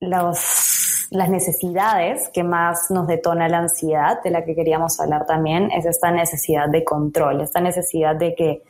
las 0.00 1.10
necesidades 1.12 2.28
que 2.32 2.42
más 2.42 2.90
nos 2.90 3.06
detona 3.06 3.48
la 3.48 3.58
ansiedad, 3.58 4.22
de 4.22 4.30
la 4.30 4.44
que 4.44 4.54
queríamos 4.54 4.98
hablar 5.00 5.26
también, 5.26 5.70
es 5.70 5.84
esta 5.84 6.10
necesidad 6.10 6.68
de 6.68 6.84
control, 6.84 7.40
esta 7.40 7.60
necesidad 7.60 8.16
de 8.16 8.34
que 8.34 8.62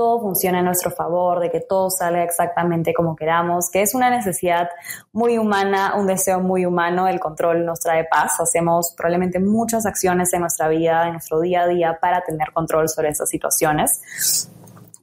todo 0.00 0.18
funcione 0.18 0.60
a 0.60 0.62
nuestro 0.62 0.90
favor, 0.90 1.40
de 1.40 1.50
que 1.50 1.60
todo 1.60 1.90
salga 1.90 2.24
exactamente 2.24 2.94
como 2.94 3.14
queramos, 3.14 3.68
que 3.70 3.82
es 3.82 3.94
una 3.94 4.08
necesidad 4.08 4.70
muy 5.12 5.36
humana, 5.36 5.94
un 5.94 6.06
deseo 6.06 6.40
muy 6.40 6.64
humano, 6.64 7.06
el 7.06 7.20
control 7.20 7.66
nos 7.66 7.80
trae 7.80 8.04
paz, 8.04 8.40
hacemos 8.40 8.94
probablemente 8.96 9.40
muchas 9.40 9.84
acciones 9.84 10.32
en 10.32 10.40
nuestra 10.40 10.68
vida, 10.68 11.04
en 11.04 11.12
nuestro 11.12 11.38
día 11.40 11.64
a 11.64 11.66
día 11.66 11.98
para 12.00 12.22
tener 12.22 12.50
control 12.54 12.88
sobre 12.88 13.10
esas 13.10 13.28
situaciones. 13.28 14.48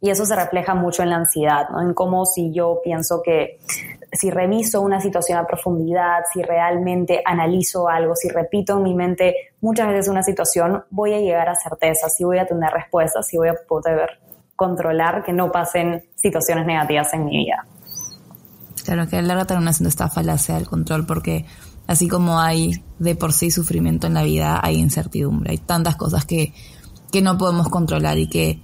Y 0.01 0.09
eso 0.09 0.25
se 0.25 0.35
refleja 0.35 0.73
mucho 0.73 1.03
en 1.03 1.11
la 1.11 1.17
ansiedad, 1.17 1.69
¿no? 1.69 1.79
En 1.79 1.93
cómo 1.93 2.25
si 2.25 2.51
yo 2.51 2.81
pienso 2.83 3.21
que 3.21 3.59
si 4.11 4.31
reviso 4.31 4.81
una 4.81 4.99
situación 4.99 5.37
a 5.37 5.45
profundidad, 5.45 6.23
si 6.33 6.41
realmente 6.41 7.21
analizo 7.23 7.87
algo, 7.87 8.15
si 8.15 8.29
repito 8.29 8.77
en 8.77 8.83
mi 8.83 8.95
mente 8.95 9.35
muchas 9.61 9.89
veces 9.89 10.07
una 10.07 10.23
situación, 10.23 10.85
voy 10.89 11.13
a 11.13 11.19
llegar 11.19 11.49
a 11.49 11.55
certeza, 11.55 12.09
si 12.09 12.23
voy 12.23 12.39
a 12.39 12.47
tener 12.47 12.71
respuestas, 12.71 13.27
si 13.27 13.37
voy 13.37 13.49
a 13.49 13.55
poder 13.67 14.17
controlar 14.57 15.23
que 15.23 15.31
no 15.31 15.51
pasen 15.51 16.03
situaciones 16.15 16.65
negativas 16.65 17.13
en 17.13 17.25
mi 17.25 17.45
vida. 17.45 17.65
Claro, 18.83 19.07
que 19.07 19.17
a 19.17 19.21
larga 19.21 19.45
terminación 19.45 19.85
de 19.85 19.89
esta 19.89 20.09
falacia 20.09 20.55
del 20.55 20.67
control, 20.67 21.05
porque 21.05 21.45
así 21.87 22.09
como 22.09 22.41
hay 22.41 22.83
de 22.99 23.15
por 23.15 23.31
sí 23.31 23.51
sufrimiento 23.51 24.07
en 24.07 24.13
la 24.13 24.23
vida, 24.23 24.59
hay 24.61 24.77
incertidumbre, 24.77 25.51
hay 25.51 25.57
tantas 25.57 25.95
cosas 25.95 26.25
que, 26.25 26.53
que 27.11 27.21
no 27.21 27.37
podemos 27.37 27.69
controlar 27.69 28.17
y 28.17 28.27
que 28.27 28.61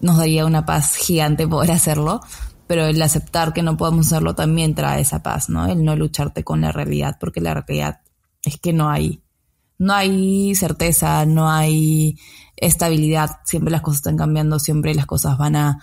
nos 0.00 0.16
daría 0.16 0.46
una 0.46 0.64
paz 0.64 0.96
gigante 0.96 1.48
poder 1.48 1.72
hacerlo, 1.72 2.20
pero 2.66 2.86
el 2.86 3.00
aceptar 3.02 3.52
que 3.52 3.62
no 3.62 3.76
podemos 3.76 4.06
hacerlo 4.06 4.34
también 4.34 4.74
trae 4.74 5.00
esa 5.00 5.22
paz, 5.22 5.48
¿no? 5.48 5.66
El 5.66 5.84
no 5.84 5.96
lucharte 5.96 6.44
con 6.44 6.60
la 6.60 6.72
realidad, 6.72 7.16
porque 7.18 7.40
la 7.40 7.54
realidad 7.54 8.00
es 8.44 8.58
que 8.58 8.72
no 8.72 8.90
hay, 8.90 9.22
no 9.80 9.94
hay 9.94 10.54
certeza, 10.54 11.24
no 11.24 11.50
hay 11.50 12.18
estabilidad, 12.54 13.40
siempre 13.44 13.72
las 13.72 13.80
cosas 13.80 14.00
están 14.00 14.18
cambiando, 14.18 14.58
siempre 14.58 14.94
las 14.94 15.06
cosas 15.06 15.38
van 15.38 15.56
a, 15.56 15.78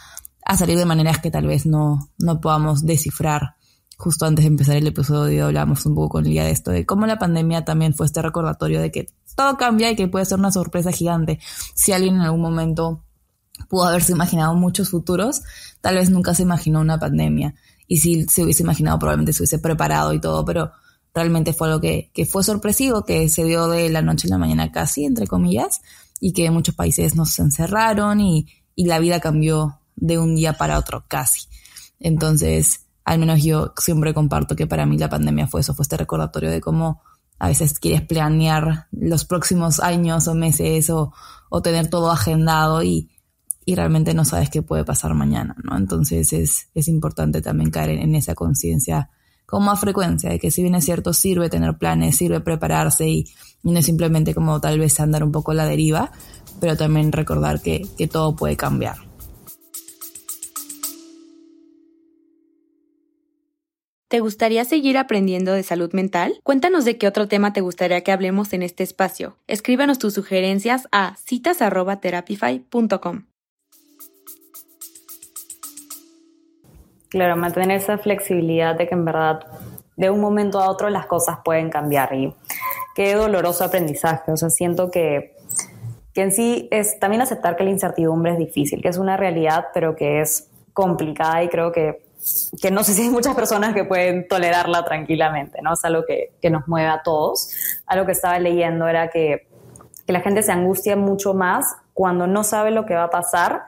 salir 0.56 0.78
de 0.78 0.86
maneras 0.86 1.18
que 1.18 1.32
tal 1.32 1.48
vez 1.48 1.66
no, 1.66 2.12
no 2.20 2.40
podamos 2.40 2.86
descifrar. 2.86 3.56
Justo 3.98 4.28
antes 4.28 4.46
de 4.46 4.50
empezar 4.50 4.76
el 4.76 4.86
episodio 4.86 5.48
hablamos 5.48 5.84
un 5.88 5.96
poco 5.96 6.10
con 6.10 6.26
Lía 6.26 6.44
de 6.46 6.52
esto, 6.52 6.70
de 6.70 6.86
cómo 6.86 7.08
la 7.08 7.18
pandemia 7.18 7.66
también 7.66 7.96
fue 7.96 8.06
este 8.06 8.22
recordatorio 8.22 8.80
de 8.80 8.92
que 8.92 9.08
todo 9.36 9.58
cambia 9.58 9.90
y 9.90 9.96
que 9.96 10.08
puede 10.08 10.26
ser 10.26 10.38
una 10.38 10.52
sorpresa 10.52 10.92
gigante 10.92 11.40
si 11.74 11.92
alguien 11.92 12.16
en 12.16 12.22
algún 12.22 12.42
momento 12.42 13.04
pudo 13.68 13.86
haberse 13.86 14.12
imaginado 14.12 14.54
muchos 14.54 14.92
futuros, 14.92 15.42
tal 15.82 15.96
vez 15.96 16.12
nunca 16.12 16.36
se 16.36 16.44
imaginó 16.44 16.82
una 16.82 17.00
pandemia. 17.00 17.56
Y 17.88 17.98
si 17.98 18.28
se 18.28 18.44
hubiese 18.44 18.62
imaginado, 18.62 19.00
probablemente 19.00 19.34
se 19.34 19.42
hubiese 19.42 19.58
preparado 19.58 20.14
y 20.14 20.22
todo, 20.22 20.46
pero 20.46 20.72
realmente 21.18 21.52
fue 21.52 21.68
algo 21.68 21.82
que, 21.82 22.12
que 22.14 22.26
fue 22.26 22.44
sorpresivo, 22.44 23.04
que 23.04 23.28
se 23.28 23.44
dio 23.44 23.68
de 23.68 23.90
la 23.90 24.04
noche 24.04 24.28
a 24.28 24.32
la 24.32 24.38
mañana 24.38 24.72
casi, 24.72 25.04
entre 25.04 25.26
comillas, 25.26 25.82
y 26.20 26.32
que 26.32 26.52
muchos 26.52 26.76
países 26.76 27.16
nos 27.16 27.38
encerraron 27.40 28.22
y, 28.22 28.48
y 28.76 28.86
la 28.86 29.00
vida 29.00 29.20
cambió 29.20 29.80
de 29.96 30.20
un 30.20 30.36
día 30.36 30.54
para 30.54 30.78
otro 30.78 31.06
casi. 31.08 31.48
Entonces, 32.00 32.86
al 33.04 33.18
menos 33.18 33.44
yo 33.44 33.74
siempre 33.78 34.14
comparto 34.14 34.56
que 34.56 34.68
para 34.68 34.86
mí 34.86 34.98
la 34.98 35.10
pandemia 35.10 35.48
fue 35.48 35.62
eso, 35.62 35.74
fue 35.74 35.84
este 35.84 35.98
recordatorio 35.98 36.52
de 36.52 36.62
cómo 36.62 37.02
a 37.40 37.48
veces 37.48 37.80
quieres 37.80 38.04
planear 38.04 38.88
los 38.92 39.26
próximos 39.26 39.80
años 39.80 40.28
o 40.28 40.36
meses 40.36 40.90
o, 40.90 41.14
o 41.50 41.62
tener 41.62 41.90
todo 41.90 42.12
agendado 42.12 42.84
y, 42.84 43.10
y 43.66 43.76
realmente 43.76 44.14
no 44.14 44.24
sabes 44.24 44.50
qué 44.50 44.62
puede 44.62 44.86
pasar 44.86 45.14
mañana, 45.14 45.56
¿no? 45.64 45.76
Entonces 45.76 46.32
es, 46.32 46.70
es 46.74 46.88
importante 46.88 47.42
también 47.42 47.72
caer 47.72 47.90
en, 47.90 48.16
esa 48.16 48.36
conciencia 48.36 49.10
con 49.48 49.64
más 49.64 49.80
frecuencia, 49.80 50.30
de 50.30 50.38
que 50.40 50.52
si 50.52 50.62
bien 50.62 50.76
es 50.76 50.86
cierto, 50.86 51.14
sirve 51.14 51.50
tener 51.50 51.78
planes, 51.78 52.18
sirve 52.18 52.42
prepararse 52.42 53.08
y, 53.08 53.26
no 53.64 53.82
simplemente 53.82 54.36
como 54.36 54.62
tal 54.62 54.78
vez 54.78 55.00
andar 55.00 55.24
un 55.24 55.32
poco 55.32 55.54
la 55.54 55.66
deriva, 55.66 56.12
pero 56.60 56.76
también 56.76 57.12
recordar 57.12 57.62
que, 57.62 57.88
que 57.98 58.08
todo 58.08 58.36
puede 58.36 58.58
cambiar. 58.58 58.98
¿Te 64.10 64.22
gustaría 64.22 64.64
seguir 64.64 64.98
aprendiendo 64.98 65.52
de 65.54 65.64
salud 65.64 65.92
mental? 65.94 66.40
Cuéntanos 66.44 66.86
de 66.86 66.98
qué 66.98 67.08
otro 67.08 67.28
tema 67.28 67.52
te 67.52 67.60
gustaría 67.62 68.04
que 68.04 68.12
hablemos 68.12 68.54
en 68.54 68.62
este 68.64 68.84
espacio. 68.84 69.38
Escríbanos 69.48 70.00
tus 70.00 70.14
sugerencias 70.14 70.88
a 70.92 71.18
citas.terapify.com. 71.18 73.24
Claro, 77.10 77.38
mantener 77.38 77.78
esa 77.78 77.98
flexibilidad 77.98 78.76
de 78.76 78.88
que 78.88 78.96
en 78.96 79.06
verdad 79.06 79.40
de 79.96 80.10
un 80.10 80.20
momento 80.22 80.60
a 80.60 80.70
otro 80.70 80.90
las 80.90 81.08
cosas 81.08 81.40
pueden 81.44 81.70
cambiar 81.70 82.14
y 82.14 82.34
qué 82.96 83.16
doloroso 83.16 83.64
aprendizaje. 83.64 84.32
O 84.32 84.38
sea, 84.38 84.50
siento 84.50 84.92
que, 84.92 85.36
que 86.14 86.22
en 86.22 86.32
sí 86.32 86.68
es 86.72 87.00
también 87.00 87.22
aceptar 87.22 87.56
que 87.56 87.64
la 87.64 87.72
incertidumbre 87.72 88.34
es 88.34 88.38
difícil, 88.38 88.82
que 88.82 88.90
es 88.90 88.98
una 88.98 89.18
realidad, 89.18 89.68
pero 89.74 89.96
que 89.96 90.22
es 90.22 90.50
complicada 90.74 91.44
y 91.44 91.50
creo 91.50 91.72
que, 91.72 92.04
que 92.62 92.70
no 92.72 92.84
sé 92.84 92.94
si 92.94 93.04
hay 93.04 93.10
muchas 93.10 93.36
personas 93.36 93.74
que 93.74 93.86
pueden 93.86 94.28
tolerarla 94.28 94.84
tranquilamente, 94.84 95.62
¿no? 95.62 95.74
Es 95.74 95.84
algo 95.86 96.04
que, 96.06 96.34
que 96.42 96.50
nos 96.50 96.68
mueve 96.68 96.90
a 96.90 97.02
todos. 97.04 97.50
Algo 97.88 98.06
que 98.06 98.12
estaba 98.12 98.38
leyendo 98.38 98.88
era 98.88 99.10
que, 99.10 99.48
que 100.06 100.14
la 100.14 100.22
gente 100.22 100.44
se 100.44 100.52
angustia 100.52 100.96
mucho 100.96 101.34
más 101.34 101.76
cuando 101.94 102.28
no 102.28 102.44
sabe 102.44 102.72
lo 102.72 102.86
que 102.86 102.94
va 102.94 103.06
a 103.06 103.10
pasar 103.10 103.64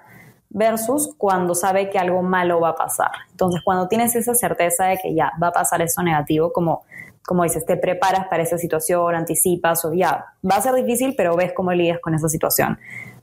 versus 0.50 1.13
cuando 1.18 1.53
sabe 1.56 1.89
que 1.89 2.00
algo 2.00 2.22
malo 2.22 2.60
va 2.60 2.70
a 2.70 2.75
pasar. 2.75 3.12
Entonces, 3.32 3.62
cuando 3.63 3.88
tienes 3.88 4.15
esa 4.15 4.34
certeza 4.34 4.86
de 4.86 4.98
que 4.98 5.13
ya 5.13 5.32
va 5.41 5.48
a 5.48 5.51
pasar 5.51 5.82
eso 5.82 6.01
negativo, 6.01 6.51
como, 6.51 6.84
como 7.25 7.44
dices, 7.44 7.65
te 7.65 7.77
preparas 7.77 8.27
para 8.27 8.44
esa 8.44 8.58
situación, 8.58 9.15
anticipas 9.15 9.86
o 9.86 9.94
ya, 9.94 10.25
va 10.50 10.56
a 10.56 10.62
ser 10.62 10.74
difícil, 10.74 11.13
pero 11.15 11.36
ves 11.36 11.53
cómo 11.53 11.72
lidias 11.72 12.00
con 12.00 12.15
esa 12.15 12.29
situación 12.29 12.79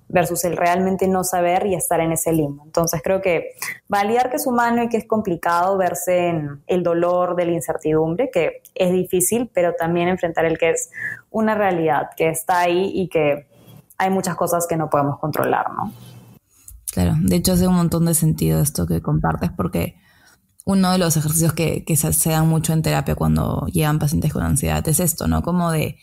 versus 0.08 0.44
el 0.44 0.56
realmente 0.56 1.08
no 1.08 1.24
saber 1.24 1.66
y 1.66 1.74
estar 1.74 2.00
en 2.00 2.12
ese 2.12 2.32
limbo. 2.32 2.62
Entonces 2.64 3.00
creo 3.02 3.20
que 3.20 3.54
validar 3.88 4.30
que 4.30 4.36
es 4.36 4.46
humano 4.46 4.82
y 4.82 4.88
que 4.88 4.98
es 4.98 5.06
complicado 5.06 5.76
verse 5.76 6.28
en 6.28 6.62
el 6.66 6.82
dolor 6.82 7.34
de 7.34 7.46
la 7.46 7.52
incertidumbre, 7.52 8.30
que 8.30 8.62
es 8.74 8.92
difícil, 8.92 9.50
pero 9.52 9.74
también 9.74 10.08
enfrentar 10.08 10.44
el 10.44 10.58
que 10.58 10.70
es 10.70 10.90
una 11.30 11.54
realidad, 11.54 12.10
que 12.16 12.28
está 12.28 12.60
ahí 12.60 12.92
y 12.94 13.08
que 13.08 13.46
hay 13.98 14.10
muchas 14.10 14.36
cosas 14.36 14.66
que 14.68 14.76
no 14.76 14.88
podemos 14.88 15.18
controlar, 15.18 15.72
¿no? 15.72 15.92
Claro, 16.96 17.14
de 17.20 17.36
hecho 17.36 17.52
hace 17.52 17.68
un 17.68 17.74
montón 17.74 18.06
de 18.06 18.14
sentido 18.14 18.58
esto 18.58 18.86
que 18.86 19.02
compartes 19.02 19.50
porque 19.54 19.96
uno 20.64 20.92
de 20.92 20.96
los 20.96 21.14
ejercicios 21.18 21.52
que, 21.52 21.84
se, 21.94 22.30
dan 22.30 22.48
mucho 22.48 22.72
en 22.72 22.80
terapia 22.80 23.14
cuando 23.14 23.66
llegan 23.66 23.98
pacientes 23.98 24.32
con 24.32 24.42
ansiedad 24.42 24.88
es 24.88 25.00
esto, 25.00 25.28
¿no? 25.28 25.42
Como 25.42 25.70
de 25.72 25.98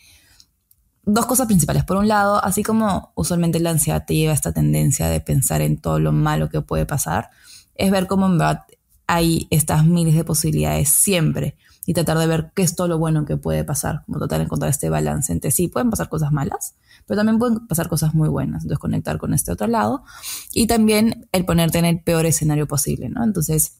dos 1.02 1.26
cosas 1.26 1.48
principales. 1.48 1.82
Por 1.82 1.96
un 1.96 2.06
lado, 2.06 2.40
así 2.44 2.62
como 2.62 3.10
usualmente 3.16 3.58
la 3.58 3.70
ansiedad 3.70 4.04
te 4.06 4.14
lleva 4.14 4.30
a 4.30 4.36
esta 4.36 4.52
tendencia 4.52 5.08
de 5.08 5.18
pensar 5.18 5.62
en 5.62 5.78
todo 5.78 5.98
lo 5.98 6.12
malo 6.12 6.48
que 6.48 6.60
puede 6.60 6.86
pasar, 6.86 7.30
es 7.74 7.90
ver 7.90 8.06
cómo 8.06 8.26
en 8.26 8.38
verdad 8.38 8.62
hay 9.08 9.48
estas 9.50 9.84
miles 9.84 10.14
de 10.14 10.22
posibilidades 10.22 10.90
siempre 10.90 11.56
y 11.86 11.94
tratar 11.94 12.18
de 12.18 12.26
ver 12.26 12.52
qué 12.54 12.62
es 12.62 12.76
todo 12.76 12.88
lo 12.88 12.98
bueno 12.98 13.24
que 13.24 13.36
puede 13.36 13.64
pasar, 13.64 14.02
como 14.06 14.18
tratar 14.18 14.38
de 14.38 14.44
encontrar 14.44 14.70
este 14.70 14.88
balance 14.88 15.32
entre 15.32 15.50
sí. 15.50 15.68
Pueden 15.68 15.90
pasar 15.90 16.08
cosas 16.08 16.32
malas, 16.32 16.74
pero 17.06 17.18
también 17.18 17.38
pueden 17.38 17.66
pasar 17.66 17.88
cosas 17.88 18.14
muy 18.14 18.28
buenas. 18.28 18.62
Entonces, 18.62 18.78
conectar 18.78 19.18
con 19.18 19.34
este 19.34 19.52
otro 19.52 19.66
lado 19.66 20.04
y 20.52 20.66
también 20.66 21.28
el 21.32 21.44
ponerte 21.44 21.78
en 21.78 21.84
el 21.84 22.00
peor 22.00 22.26
escenario 22.26 22.66
posible, 22.66 23.08
¿no? 23.08 23.22
Entonces, 23.22 23.78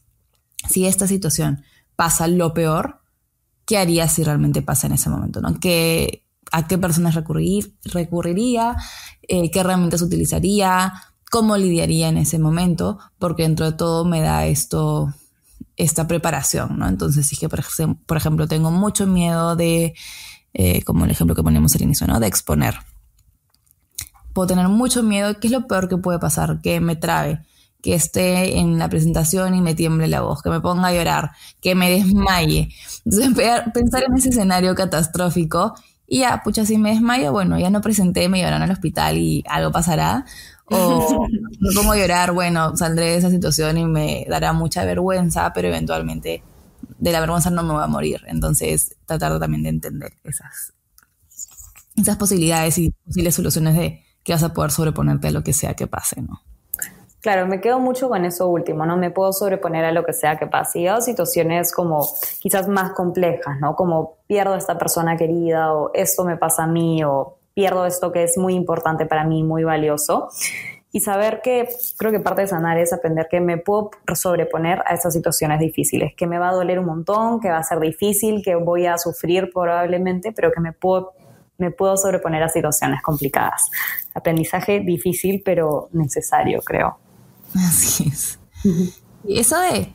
si 0.69 0.87
esta 0.87 1.07
situación 1.07 1.65
pasa 1.97 2.27
lo 2.29 2.53
peor, 2.53 3.01
¿qué 3.65 3.79
harías 3.79 4.13
si 4.13 4.25
realmente 4.25 4.63
pasa 4.63 4.87
en 4.87 4.95
ese 4.95 5.09
momento, 5.09 5.41
¿no? 5.41 5.59
¿Qué, 5.59 6.27
¿A 6.53 6.67
qué 6.67 6.79
personas 6.79 7.15
recurrir, 7.15 7.75
recurriría? 7.85 8.77
Eh, 9.23 9.51
¿Qué 9.51 9.61
herramientas 9.61 10.03
utilizaría? 10.03 10.93
¿Cómo 11.31 11.57
lidiaría 11.57 12.09
en 12.09 12.19
ese 12.19 12.39
momento? 12.39 12.99
Porque 13.19 13.43
dentro 13.45 13.71
de 13.71 13.77
todo 13.77 14.05
me 14.05 14.21
da 14.21 14.47
esto 14.47 15.13
esta 15.76 16.07
preparación, 16.07 16.78
¿no? 16.78 16.88
Entonces, 16.88 17.26
si 17.26 17.37
que, 17.37 17.49
por 17.49 18.16
ejemplo, 18.16 18.47
tengo 18.47 18.71
mucho 18.71 19.07
miedo 19.07 19.57
de, 19.57 19.95
eh, 20.52 20.83
como 20.83 21.04
el 21.04 21.11
ejemplo 21.11 21.35
que 21.35 21.43
ponemos 21.43 21.75
al 21.75 21.83
inicio, 21.83 22.07
¿no? 22.07 22.21
De 22.21 22.26
exponer. 22.26 22.76
Puedo 24.33 24.47
tener 24.47 24.69
mucho 24.69 25.02
miedo. 25.02 25.38
¿Qué 25.40 25.49
es 25.49 25.52
lo 25.52 25.66
peor 25.66 25.88
que 25.88 25.97
puede 25.97 26.19
pasar? 26.19 26.61
Que 26.61 26.81
me 26.81 26.97
trabe, 26.97 27.40
que 27.83 27.95
esté 27.95 28.59
en 28.59 28.78
la 28.78 28.88
presentación 28.88 29.54
y 29.54 29.61
me 29.61 29.75
tiemble 29.75 30.09
la 30.09 30.23
voz, 30.23 30.43
que 30.43 30.50
me 30.50 30.61
ponga 30.61 30.88
a 30.88 30.95
llorar, 30.95 31.33
que 31.61 31.75
me 31.75 31.90
desmaye. 31.90 32.71
Entonces, 33.04 33.31
pensar 33.75 34.04
en 34.04 34.16
ese 34.16 34.31
escenario 34.31 34.75
catastrófico 34.75 35.75
y 36.07 36.21
ya, 36.21 36.43
pucha, 36.45 36.66
si 36.66 36.76
me 36.78 36.90
desmayo, 36.90 37.33
bueno, 37.33 37.59
ya 37.59 37.71
no 37.71 37.81
presenté, 37.81 38.28
me 38.28 38.38
llevarán 38.38 38.62
al 38.62 38.71
hospital 38.71 39.16
y 39.16 39.43
algo 39.49 39.73
pasará. 39.73 40.25
O 40.75 41.26
me 41.28 41.75
pongo 41.75 41.93
a 41.93 41.97
llorar, 41.97 42.33
bueno, 42.33 42.76
saldré 42.76 43.07
de 43.07 43.16
esa 43.16 43.31
situación 43.31 43.78
y 43.78 43.85
me 43.85 44.26
dará 44.28 44.52
mucha 44.52 44.85
vergüenza, 44.85 45.52
pero 45.54 45.69
eventualmente 45.69 46.43
de 46.99 47.12
la 47.12 47.21
vergüenza 47.21 47.50
no 47.50 47.62
me 47.62 47.75
voy 47.75 47.83
a 47.83 47.87
morir. 47.87 48.21
Entonces, 48.26 48.97
tratar 49.07 49.38
también 49.38 49.62
de 49.62 49.69
entender 49.71 50.12
esas, 50.25 50.75
esas 51.97 52.16
posibilidades 52.16 52.78
y 52.78 52.90
posibles 52.90 53.35
soluciones 53.35 53.76
de 53.76 54.04
que 54.23 54.33
vas 54.33 54.43
a 54.43 54.52
poder 54.52 54.71
sobreponerte 54.71 55.28
a 55.28 55.31
lo 55.31 55.43
que 55.43 55.52
sea 55.52 55.75
que 55.75 55.87
pase, 55.87 56.23
¿no? 56.23 56.40
Claro, 57.21 57.47
me 57.47 57.62
quedo 57.62 57.78
mucho 57.78 58.11
con 58.11 58.26
eso 58.26 58.49
último, 58.49 58.85
¿no? 58.85 58.99
Me 58.99 59.11
puedo 59.11 59.33
sobreponer 59.33 59.83
a 59.87 59.93
lo 59.93 60.04
que 60.04 60.12
sea 60.12 60.37
que 60.37 60.47
pase. 60.47 60.81
Y 60.81 60.88
hay 60.88 61.00
situaciones 61.00 61.73
como 61.73 62.07
quizás 62.38 62.69
más 62.69 62.93
complejas, 62.93 63.59
¿no? 63.61 63.75
Como 63.76 64.19
pierdo 64.26 64.52
a 64.52 64.59
esta 64.59 64.76
persona 64.76 65.16
querida 65.16 65.73
o 65.73 65.90
esto 65.95 66.25
me 66.25 66.37
pasa 66.37 66.64
a 66.64 66.66
mí 66.66 67.02
o 67.02 67.38
pierdo 67.55 67.87
esto 67.87 68.13
que 68.13 68.25
es 68.25 68.37
muy 68.37 68.55
importante 68.55 69.07
para 69.07 69.25
mí, 69.25 69.43
muy 69.43 69.65
valioso. 69.65 70.29
Y 70.93 71.01
saber 71.01 71.41
que 71.43 71.69
creo 71.97 72.13
que 72.13 72.21
parte 72.21 72.43
de 72.43 72.49
sanar 72.49 72.79
es 72.79 72.93
aprender 72.93 73.27
que 73.29 73.41
me 73.41 73.59
puedo 73.59 73.91
sobreponer 74.15 74.81
a 74.87 74.95
esas 74.95 75.13
situaciones 75.13 75.59
difíciles, 75.59 76.13
que 76.17 76.27
me 76.27 76.39
va 76.39 76.51
a 76.51 76.53
doler 76.53 76.79
un 76.79 76.87
montón, 76.87 77.41
que 77.41 77.51
va 77.51 77.59
a 77.59 77.65
ser 77.65 77.81
difícil, 77.81 78.43
que 78.45 78.55
voy 78.55 78.87
a 78.87 78.97
sufrir 78.99 79.51
probablemente, 79.53 80.31
pero 80.33 80.53
que 80.53 80.61
me 80.61 80.73
puedo 80.73 81.13
me 81.59 81.71
puedo 81.71 81.97
sobreponer 81.97 82.43
a 82.43 82.49
situaciones 82.49 83.01
complicadas. 83.03 83.71
Aprendizaje 84.15 84.81
difícil, 84.81 85.43
pero 85.45 85.89
necesario, 85.93 86.61
creo. 86.63 86.99
Así 87.55 88.09
es. 88.09 88.41
Y 89.25 89.39
eso 89.39 89.61
de 89.61 89.93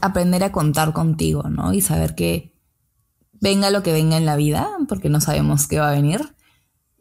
aprender 0.00 0.42
a 0.44 0.52
contar 0.52 0.92
contigo, 0.92 1.44
¿no? 1.44 1.72
Y 1.72 1.80
saber 1.80 2.14
que 2.14 2.52
venga 3.32 3.70
lo 3.70 3.82
que 3.82 3.92
venga 3.92 4.16
en 4.16 4.24
la 4.24 4.36
vida, 4.36 4.70
porque 4.88 5.08
no 5.10 5.20
sabemos 5.20 5.66
qué 5.66 5.78
va 5.78 5.90
a 5.90 5.94
venir, 5.94 6.34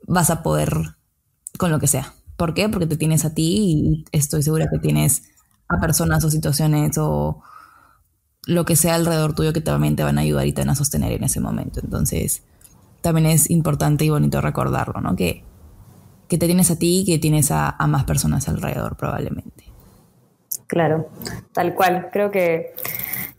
vas 0.08 0.30
a 0.30 0.44
poder 0.44 0.96
con 1.58 1.72
lo 1.72 1.80
que 1.80 1.88
sea. 1.88 2.14
¿Por 2.38 2.54
qué? 2.54 2.70
Porque 2.70 2.88
te 2.88 2.98
tienes 2.98 3.26
a 3.26 3.34
ti 3.34 3.56
y 3.56 4.06
estoy 4.12 4.44
segura 4.44 4.68
que 4.72 4.80
tienes 4.80 5.24
a 5.68 5.80
personas 5.80 6.24
o 6.24 6.30
situaciones 6.30 6.98
o 6.98 7.42
lo 8.46 8.66
que 8.66 8.76
sea 8.76 8.96
alrededor 8.96 9.34
tuyo 9.34 9.54
que 9.54 9.62
también 9.62 9.96
te 9.96 10.04
van 10.04 10.18
a 10.18 10.22
ayudar 10.22 10.46
y 10.46 10.54
te 10.54 10.62
van 10.62 10.70
a 10.70 10.76
sostener 10.76 11.12
en 11.14 11.24
ese 11.24 11.40
momento. 11.40 11.80
Entonces, 11.82 12.44
también 13.02 13.28
es 13.28 13.50
importante 13.50 14.06
y 14.06 14.10
bonito 14.10 14.42
recordarlo, 14.42 15.00
¿no? 15.02 15.16
Que, 15.16 15.44
que 16.28 16.38
te 16.38 16.48
tienes 16.48 16.72
a 16.72 16.78
ti 16.78 17.02
y 17.02 17.06
que 17.06 17.20
tienes 17.20 17.52
a 17.52 17.76
más 17.88 18.04
personas 18.04 18.50
alrededor 18.50 18.96
probablemente. 18.98 19.74
Claro, 20.74 21.08
tal 21.52 21.76
cual. 21.76 22.10
Creo 22.12 22.32
que, 22.32 22.74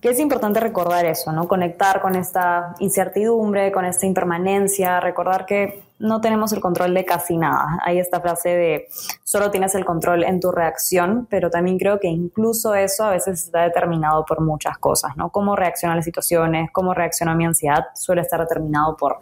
es 0.02 0.20
importante 0.20 0.60
recordar 0.60 1.04
eso, 1.04 1.32
¿no? 1.32 1.48
Conectar 1.48 2.00
con 2.00 2.14
esta 2.14 2.76
incertidumbre, 2.78 3.72
con 3.72 3.84
esta 3.84 4.06
impermanencia, 4.06 5.00
recordar 5.00 5.44
que 5.44 5.82
no 6.04 6.20
tenemos 6.20 6.52
el 6.52 6.60
control 6.60 6.92
de 6.92 7.06
casi 7.06 7.38
nada. 7.38 7.78
Hay 7.82 7.98
esta 7.98 8.20
frase 8.20 8.50
de 8.50 8.88
solo 9.24 9.50
tienes 9.50 9.74
el 9.74 9.86
control 9.86 10.22
en 10.22 10.38
tu 10.38 10.52
reacción, 10.52 11.26
pero 11.30 11.48
también 11.48 11.78
creo 11.78 11.98
que 11.98 12.08
incluso 12.08 12.74
eso 12.74 13.04
a 13.04 13.10
veces 13.10 13.44
está 13.44 13.62
determinado 13.62 14.24
por 14.26 14.42
muchas 14.42 14.76
cosas, 14.76 15.16
¿no? 15.16 15.30
Cómo 15.30 15.56
reacciona 15.56 15.94
a 15.94 15.96
las 15.96 16.04
situaciones, 16.04 16.70
cómo 16.72 16.92
reacciona 16.92 17.32
a 17.32 17.34
mi 17.34 17.46
ansiedad, 17.46 17.86
suele 17.94 18.20
estar 18.20 18.38
determinado 18.38 18.96
por 18.98 19.20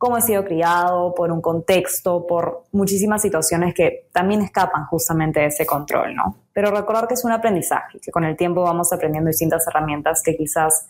cómo 0.00 0.16
he 0.16 0.22
sido 0.22 0.46
criado, 0.46 1.12
por 1.14 1.30
un 1.30 1.42
contexto, 1.42 2.26
por 2.26 2.64
muchísimas 2.72 3.20
situaciones 3.20 3.74
que 3.74 4.08
también 4.14 4.40
escapan 4.40 4.86
justamente 4.86 5.40
de 5.40 5.46
ese 5.48 5.66
control, 5.66 6.14
¿no? 6.14 6.38
Pero 6.54 6.70
recordar 6.70 7.06
que 7.06 7.12
es 7.12 7.24
un 7.26 7.32
aprendizaje, 7.32 8.00
que 8.00 8.10
con 8.10 8.24
el 8.24 8.34
tiempo 8.34 8.62
vamos 8.62 8.94
aprendiendo 8.94 9.28
distintas 9.28 9.66
herramientas 9.68 10.22
que 10.24 10.38
quizás 10.38 10.86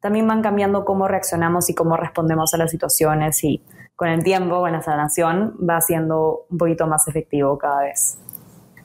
también 0.00 0.26
van 0.26 0.40
cambiando 0.40 0.86
cómo 0.86 1.06
reaccionamos 1.06 1.68
y 1.68 1.74
cómo 1.74 1.98
respondemos 1.98 2.54
a 2.54 2.56
las 2.56 2.70
situaciones 2.70 3.44
y 3.44 3.62
con 3.96 4.08
el 4.08 4.24
tiempo, 4.24 4.60
con 4.60 4.72
la 4.72 4.80
sanación, 4.80 5.58
va 5.58 5.82
siendo 5.82 6.46
un 6.48 6.56
poquito 6.56 6.86
más 6.86 7.06
efectivo 7.06 7.58
cada 7.58 7.82
vez. 7.82 8.16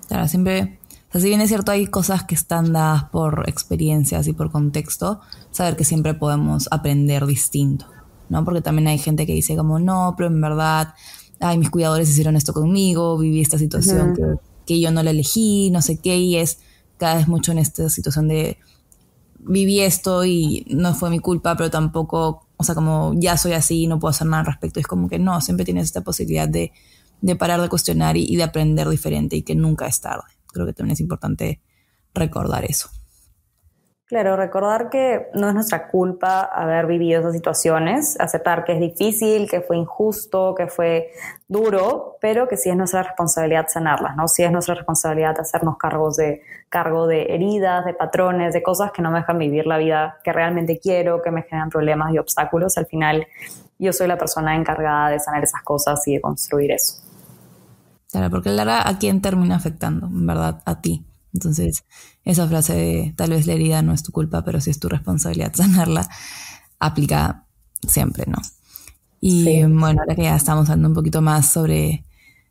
Claro, 0.10 0.28
siempre, 0.28 0.78
o 1.08 1.12
sea, 1.14 1.22
si 1.22 1.30
bien 1.30 1.40
es 1.40 1.48
cierto, 1.48 1.72
hay 1.72 1.88
cosas 1.88 2.26
que 2.26 2.36
están 2.36 2.74
dadas 2.74 3.06
por 3.06 3.48
experiencias 3.48 4.28
y 4.28 4.34
por 4.34 4.52
contexto, 4.52 5.22
saber 5.52 5.78
que 5.78 5.86
siempre 5.86 6.16
podemos 6.16 6.68
aprender 6.70 7.26
distinto. 7.26 7.86
¿No? 8.30 8.46
Porque 8.46 8.62
también 8.62 8.88
hay 8.88 8.98
gente 8.98 9.26
que 9.26 9.34
dice 9.34 9.56
como, 9.56 9.80
no, 9.80 10.14
pero 10.18 10.28
en 10.30 10.40
verdad, 10.40 10.94
ay, 11.40 11.58
mis 11.58 11.70
cuidadores 11.70 12.10
hicieron 12.10 12.36
esto 12.36 12.54
conmigo, 12.54 13.18
viví 13.18 13.42
esta 13.42 13.58
situación 13.58 14.16
que, 14.16 14.24
que, 14.66 14.80
yo 14.80 14.92
no 14.92 15.04
la 15.04 15.12
elegí, 15.12 15.70
no 15.72 15.82
sé 15.82 15.98
qué, 15.98 16.18
y 16.18 16.38
es 16.38 16.60
cada 16.98 17.16
vez 17.16 17.28
mucho 17.28 17.52
en 17.52 17.60
esta 17.60 17.90
situación 17.90 18.28
de 18.28 18.58
viví 19.40 19.80
esto 19.80 20.26
y 20.26 20.66
no 20.70 20.94
fue 20.94 21.10
mi 21.10 21.20
culpa, 21.20 21.56
pero 21.56 21.70
tampoco, 21.70 22.48
o 22.58 22.64
sea, 22.64 22.76
como 22.76 23.14
ya 23.16 23.38
soy 23.38 23.54
así 23.54 23.84
y 23.84 23.88
no 23.88 24.00
puedo 24.00 24.12
hacer 24.12 24.28
nada 24.28 24.42
al 24.42 24.46
respecto. 24.48 24.80
Es 24.80 24.88
como 24.88 25.10
que 25.10 25.20
no, 25.20 25.42
siempre 25.42 25.66
tienes 25.66 25.86
esta 25.86 26.02
posibilidad 26.02 26.48
de, 26.48 26.72
de 27.22 27.36
parar 27.36 27.62
de 27.62 27.70
cuestionar 27.70 28.18
y 28.18 28.36
de 28.36 28.44
aprender 28.44 28.88
diferente 28.90 29.36
y 29.36 29.44
que 29.44 29.56
nunca 29.56 29.88
es 29.88 30.02
tarde. 30.02 30.24
Creo 30.48 30.66
que 30.66 30.74
también 30.74 30.94
es 30.94 31.00
importante 31.00 31.62
recordar 32.14 32.66
eso. 32.66 32.90
Claro, 34.10 34.36
recordar 34.36 34.90
que 34.90 35.28
no 35.36 35.50
es 35.50 35.54
nuestra 35.54 35.88
culpa 35.88 36.42
haber 36.42 36.88
vivido 36.88 37.20
esas 37.20 37.34
situaciones, 37.34 38.20
aceptar 38.20 38.64
que 38.64 38.74
es 38.74 38.80
difícil, 38.80 39.48
que 39.48 39.62
fue 39.62 39.78
injusto, 39.78 40.56
que 40.56 40.66
fue 40.66 41.12
duro, 41.48 42.18
pero 42.20 42.48
que 42.48 42.58
sí 42.58 42.72
es 42.72 42.76
nuestra 42.76 43.04
responsabilidad 43.04 43.68
sanarlas, 43.70 44.16
¿no? 44.16 44.28
Sí 44.28 44.42
es 44.42 44.52
nuestra 44.52 44.74
responsabilidad 44.74 45.40
hacernos 45.40 45.78
cargos 45.78 46.18
de, 46.18 46.42
cargo 46.70 47.06
de 47.06 47.36
heridas, 47.36 47.86
de 47.86 47.94
patrones, 47.94 48.52
de 48.52 48.64
cosas 48.64 48.92
que 48.92 49.04
no 49.04 49.12
me 49.12 49.20
dejan 49.20 49.38
vivir 49.38 49.68
la 49.68 49.78
vida 49.78 50.18
que 50.24 50.34
realmente 50.34 50.80
quiero, 50.80 51.22
que 51.22 51.30
me 51.30 51.44
generan 51.44 51.70
problemas 51.70 52.12
y 52.12 52.18
obstáculos. 52.18 52.80
Al 52.80 52.88
final, 52.88 53.28
yo 53.78 53.94
soy 53.94 54.08
la 54.08 54.18
persona 54.18 54.56
encargada 54.56 55.12
de 55.12 55.20
sanar 55.20 55.44
esas 55.44 55.62
cosas 55.62 56.00
y 56.08 56.16
de 56.16 56.22
construir 56.22 56.72
eso. 56.72 56.96
Claro, 58.12 58.32
porque 58.32 58.50
la 58.50 58.88
¿a 58.88 58.98
quién 58.98 59.22
termina 59.22 59.56
afectando? 59.56 60.08
Verdad, 60.10 60.64
a 60.66 60.82
ti. 60.82 61.06
Entonces, 61.40 61.86
esa 62.26 62.50
frase 62.50 62.74
de 62.74 63.14
tal 63.16 63.30
vez 63.30 63.48
la 63.48 63.54
herida 63.54 63.82
no 63.82 63.94
es 63.94 64.04
tu 64.04 64.12
culpa, 64.12 64.44
pero 64.44 64.60
si 64.60 64.72
es 64.72 64.80
tu 64.80 64.90
responsabilidad 64.90 65.54
sanarla, 65.56 66.10
aplica 66.80 67.46
siempre, 67.88 68.26
¿no? 68.28 68.40
Y 69.22 69.64
bueno, 69.64 70.02
ahora 70.02 70.16
que 70.16 70.24
ya 70.24 70.36
estamos 70.36 70.70
hablando 70.70 70.90
un 70.90 70.96
poquito 70.96 71.22
más 71.22 71.46
sobre, 71.46 72.04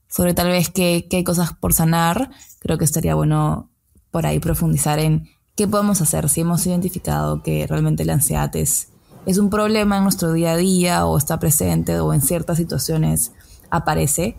sobre 0.09 0.33
tal 0.33 0.49
vez 0.49 0.71
qué, 0.71 1.07
hay 1.11 1.25
cosas 1.25 1.53
por 1.53 1.75
sanar, 1.75 2.31
creo 2.61 2.79
que 2.79 2.85
estaría 2.85 3.15
bueno 3.15 3.71
por 4.11 4.25
ahí 4.25 4.39
profundizar 4.39 4.99
en 4.99 5.29
qué 5.55 5.69
podemos 5.69 6.01
hacer 6.01 6.31
si 6.31 6.41
hemos 6.41 6.67
identificado 6.67 7.43
que 7.43 7.67
realmente 7.67 8.07
la 8.07 8.15
ansiedad 8.15 8.55
es, 8.57 8.89
es 9.27 9.37
un 9.37 9.51
problema 9.51 9.99
en 9.99 10.05
nuestro 10.05 10.33
día 10.33 10.53
a 10.53 10.57
día 10.57 11.05
o 11.05 11.19
está 11.19 11.39
presente 11.39 12.01
o 12.01 12.15
en 12.15 12.23
ciertas 12.23 12.57
situaciones 12.57 13.33
aparece. 13.69 14.37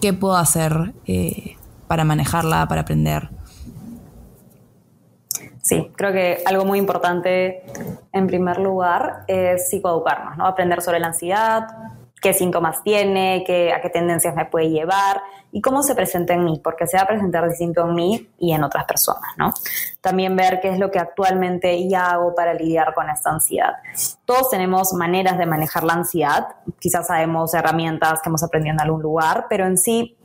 ¿Qué 0.00 0.12
puedo 0.12 0.36
hacer 0.36 0.94
eh, 1.06 1.56
para 1.86 2.04
manejarla, 2.04 2.66
para 2.66 2.80
aprender? 2.80 3.30
Sí, 5.72 5.90
creo 5.96 6.12
que 6.12 6.42
algo 6.44 6.66
muy 6.66 6.78
importante 6.78 7.62
en 8.12 8.26
primer 8.26 8.58
lugar 8.58 9.24
es 9.26 9.70
psicoeducarnos, 9.70 10.36
¿no? 10.36 10.46
Aprender 10.46 10.82
sobre 10.82 11.00
la 11.00 11.06
ansiedad, 11.06 11.66
qué 12.20 12.34
síntomas 12.34 12.82
tiene, 12.82 13.42
qué, 13.46 13.72
a 13.72 13.80
qué 13.80 13.88
tendencias 13.88 14.34
me 14.34 14.44
puede 14.44 14.68
llevar 14.68 15.22
y 15.50 15.62
cómo 15.62 15.82
se 15.82 15.94
presenta 15.94 16.34
en 16.34 16.44
mí, 16.44 16.60
porque 16.62 16.86
se 16.86 16.98
va 16.98 17.04
a 17.04 17.06
presentar 17.06 17.48
distinto 17.48 17.88
en 17.88 17.94
mí 17.94 18.30
y 18.38 18.52
en 18.52 18.64
otras 18.64 18.84
personas, 18.84 19.30
¿no? 19.38 19.54
También 20.02 20.36
ver 20.36 20.60
qué 20.60 20.68
es 20.68 20.78
lo 20.78 20.90
que 20.90 20.98
actualmente 20.98 21.88
ya 21.88 22.10
hago 22.10 22.34
para 22.34 22.52
lidiar 22.52 22.92
con 22.92 23.08
esta 23.08 23.30
ansiedad. 23.30 23.74
Todos 24.26 24.50
tenemos 24.50 24.92
maneras 24.92 25.38
de 25.38 25.46
manejar 25.46 25.84
la 25.84 25.94
ansiedad, 25.94 26.48
quizás 26.78 27.06
sabemos 27.06 27.54
herramientas 27.54 28.20
que 28.20 28.28
hemos 28.28 28.42
aprendido 28.42 28.74
en 28.74 28.80
algún 28.82 29.00
lugar, 29.00 29.46
pero 29.48 29.64
en 29.64 29.78
sí 29.78 30.18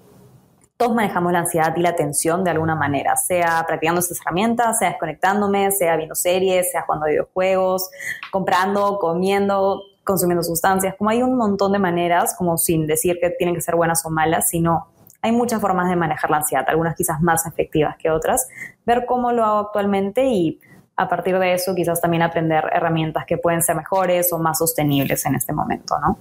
todos 0.77 0.93
manejamos 0.93 1.33
la 1.33 1.39
ansiedad 1.39 1.75
y 1.75 1.81
la 1.81 1.95
tensión 1.95 2.43
de 2.43 2.51
alguna 2.51 2.75
manera, 2.75 3.15
sea 3.15 3.63
practicando 3.67 3.99
estas 3.99 4.21
herramientas, 4.21 4.77
sea 4.77 4.89
desconectándome, 4.89 5.71
sea 5.71 5.97
viendo 5.97 6.13
series, 6.13 6.71
sea 6.71 6.83
jugando 6.83 7.07
videojuegos, 7.07 7.89
comprando, 8.31 8.99
comiendo, 8.99 9.81
consumiendo 10.03 10.43
sustancias, 10.43 10.95
como 10.95 11.09
hay 11.09 11.23
un 11.23 11.35
montón 11.35 11.71
de 11.71 11.79
maneras, 11.79 12.35
como 12.37 12.57
sin 12.59 12.85
decir 12.85 13.17
que 13.19 13.31
tienen 13.31 13.55
que 13.55 13.61
ser 13.61 13.75
buenas 13.75 14.05
o 14.05 14.11
malas, 14.11 14.49
sino 14.49 14.87
hay 15.21 15.31
muchas 15.31 15.59
formas 15.59 15.89
de 15.89 15.95
manejar 15.95 16.29
la 16.29 16.37
ansiedad, 16.37 16.63
algunas 16.67 16.95
quizás 16.95 17.21
más 17.21 17.47
efectivas 17.47 17.97
que 17.97 18.11
otras, 18.11 18.47
ver 18.85 19.05
cómo 19.07 19.31
lo 19.31 19.43
hago 19.43 19.59
actualmente 19.59 20.25
y 20.27 20.59
a 20.95 21.09
partir 21.09 21.37
de 21.39 21.53
eso 21.53 21.73
quizás 21.75 21.99
también 21.99 22.21
aprender 22.21 22.69
herramientas 22.71 23.25
que 23.25 23.37
pueden 23.37 23.63
ser 23.63 23.75
mejores 23.75 24.31
o 24.31 24.37
más 24.37 24.59
sostenibles 24.59 25.25
en 25.25 25.35
este 25.35 25.53
momento, 25.53 25.99
¿no? 25.99 26.17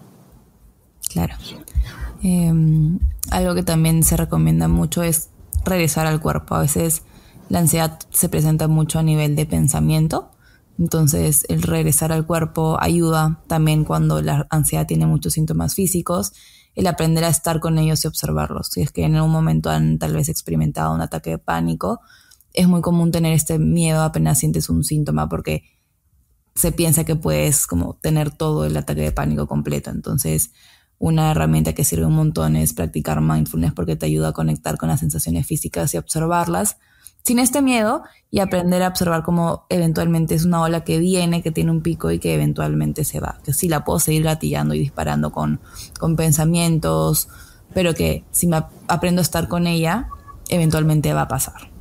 Claro. 1.09 1.35
Em, 2.29 2.99
algo 3.31 3.55
que 3.55 3.62
también 3.62 4.03
se 4.03 4.17
recomienda 4.17 4.67
mucho 4.67 5.05
es 5.05 5.29
regresar 5.65 6.09
al 6.09 6.21
cuerpo. 6.21 6.57
A 6.57 6.62
veces 6.62 7.03
la 7.49 7.61
ansiedad 7.61 8.01
se 8.11 8.29
presenta 8.29 8.67
mucho 8.67 8.99
a 8.99 9.05
nivel 9.05 9.37
de 9.37 9.47
pensamiento, 9.47 10.33
entonces 10.77 11.47
el 11.49 11.62
regresar 11.62 12.11
al 12.11 12.27
cuerpo 12.27 12.79
ayuda 12.81 13.45
también 13.47 13.85
cuando 13.85 14.21
la 14.23 14.49
ansiedad 14.51 14.89
tiene 14.89 15.07
muchos 15.07 15.35
síntomas 15.35 15.77
físicos, 15.77 16.33
el 16.75 16.89
aprender 16.89 17.23
a 17.23 17.29
estar 17.29 17.61
con 17.61 17.79
ellos 17.79 18.05
y 18.05 18.09
observarlos. 18.09 18.71
Si 18.73 18.83
es 18.83 18.91
que 18.91 19.05
en 19.05 19.15
algún 19.15 19.31
momento 19.31 19.71
han 19.71 20.01
tal 20.01 20.12
vez 20.12 20.29
experimentado 20.29 20.93
un 20.93 21.03
ataque 21.03 21.31
de 21.31 21.39
pánico, 21.39 22.01
es 22.55 22.67
muy 22.67 22.81
común 22.81 23.12
tener 23.12 23.35
este 23.35 23.61
miedo 23.61 24.03
apenas 24.03 24.41
sientes 24.41 24.69
un 24.69 24.83
síntoma 24.83 25.29
porque 25.29 25.62
se 26.57 26.73
piensa 26.73 27.05
que 27.05 27.15
puedes 27.15 27.69
como 27.69 27.95
tener 28.03 28.33
todo 28.33 28.65
el 28.65 28.77
ataque 28.77 29.03
de 29.03 29.12
pánico 29.12 29.47
completo. 29.47 29.91
Entonces, 29.91 30.51
una 30.99 31.31
herramienta 31.31 31.75
que 31.75 31.85
sirve 31.85 32.07
un 32.07 32.15
montón 32.15 32.57
es 32.57 32.73
practicar 32.73 33.21
mindfulness 33.21 33.73
porque 33.73 33.97
te 33.97 34.07
ayuda 34.07 34.29
a 34.29 34.33
conectar 34.33 34.79
con 34.79 34.89
las 34.89 35.01
sensaciones 35.01 35.47
físicas 35.47 35.93
y 35.95 35.99
observarlas 35.99 36.79
sin 37.27 37.41
este 37.41 37.61
miedo 37.61 38.05
y 38.31 38.39
aprender 38.39 38.85
a 38.85 38.89
observar 38.89 39.25
cómo 39.25 39.67
eventualmente 39.69 40.37
es 40.37 40.45
una 40.45 40.63
ola 40.63 40.85
que 40.85 40.99
viene, 40.99 41.43
que 41.43 41.51
tiene 41.51 41.73
un 41.73 41.83
pico 41.83 42.13
y 42.13 42.21
que 42.21 42.35
eventualmente 42.35 43.05
se 43.05 43.19
va. 43.19 43.39
Que 43.45 43.53
sí 43.53 43.69
la 43.69 43.85
puedo 43.85 43.99
seguir 43.99 44.23
gatillando 44.23 44.75
y 44.75 44.79
disparando 44.79 45.33
con, 45.33 45.61
con 45.99 46.15
pensamientos, 46.15 47.29
pero 47.75 47.95
que 47.95 48.23
si 48.31 48.47
me 48.47 48.63
aprendo 48.87 49.21
a 49.21 49.23
estar 49.23 49.49
con 49.49 49.67
ella, 49.67 50.09
eventualmente 50.49 51.13
va 51.15 51.23
a 51.23 51.29
pasar. 51.29 51.73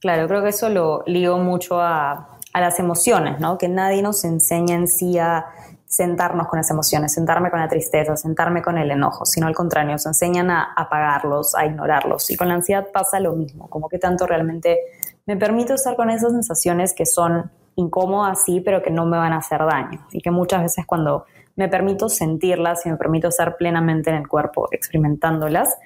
Claro, 0.00 0.28
creo 0.28 0.42
que 0.42 0.50
eso 0.50 0.68
lo 0.68 1.02
ligo 1.06 1.38
mucho 1.38 1.80
a, 1.80 2.38
a 2.52 2.60
las 2.60 2.78
emociones, 2.78 3.40
¿no? 3.40 3.56
Que 3.56 3.68
nadie 3.68 4.02
nos 4.02 4.24
enseña 4.24 4.74
en 4.74 4.86
sí 4.86 5.16
a 5.16 5.46
sentarnos 5.90 6.46
con 6.46 6.58
las 6.58 6.70
emociones, 6.70 7.12
sentarme 7.12 7.50
con 7.50 7.58
la 7.58 7.66
tristeza, 7.66 8.16
sentarme 8.16 8.62
con 8.62 8.78
el 8.78 8.92
enojo, 8.92 9.26
sino 9.26 9.48
al 9.48 9.56
contrario, 9.56 9.90
nos 9.90 10.06
enseñan 10.06 10.48
a 10.48 10.72
apagarlos, 10.76 11.56
a 11.56 11.66
ignorarlos. 11.66 12.30
Y 12.30 12.36
con 12.36 12.46
la 12.46 12.54
ansiedad 12.54 12.86
pasa 12.92 13.18
lo 13.18 13.32
mismo, 13.32 13.68
como 13.68 13.88
que 13.88 13.98
tanto 13.98 14.24
realmente 14.24 14.78
me 15.26 15.36
permito 15.36 15.74
estar 15.74 15.96
con 15.96 16.08
esas 16.08 16.30
sensaciones 16.30 16.94
que 16.94 17.06
son 17.06 17.50
incómodas, 17.74 18.44
sí, 18.44 18.60
pero 18.60 18.82
que 18.82 18.90
no 18.92 19.04
me 19.04 19.16
van 19.16 19.32
a 19.32 19.38
hacer 19.38 19.58
daño. 19.66 20.06
Y 20.12 20.20
que 20.20 20.30
muchas 20.30 20.62
veces 20.62 20.86
cuando 20.86 21.24
me 21.56 21.68
permito 21.68 22.08
sentirlas 22.08 22.86
y 22.86 22.90
me 22.90 22.96
permito 22.96 23.26
estar 23.26 23.56
plenamente 23.56 24.10
en 24.10 24.16
el 24.16 24.28
cuerpo 24.28 24.68
experimentándolas, 24.70 25.76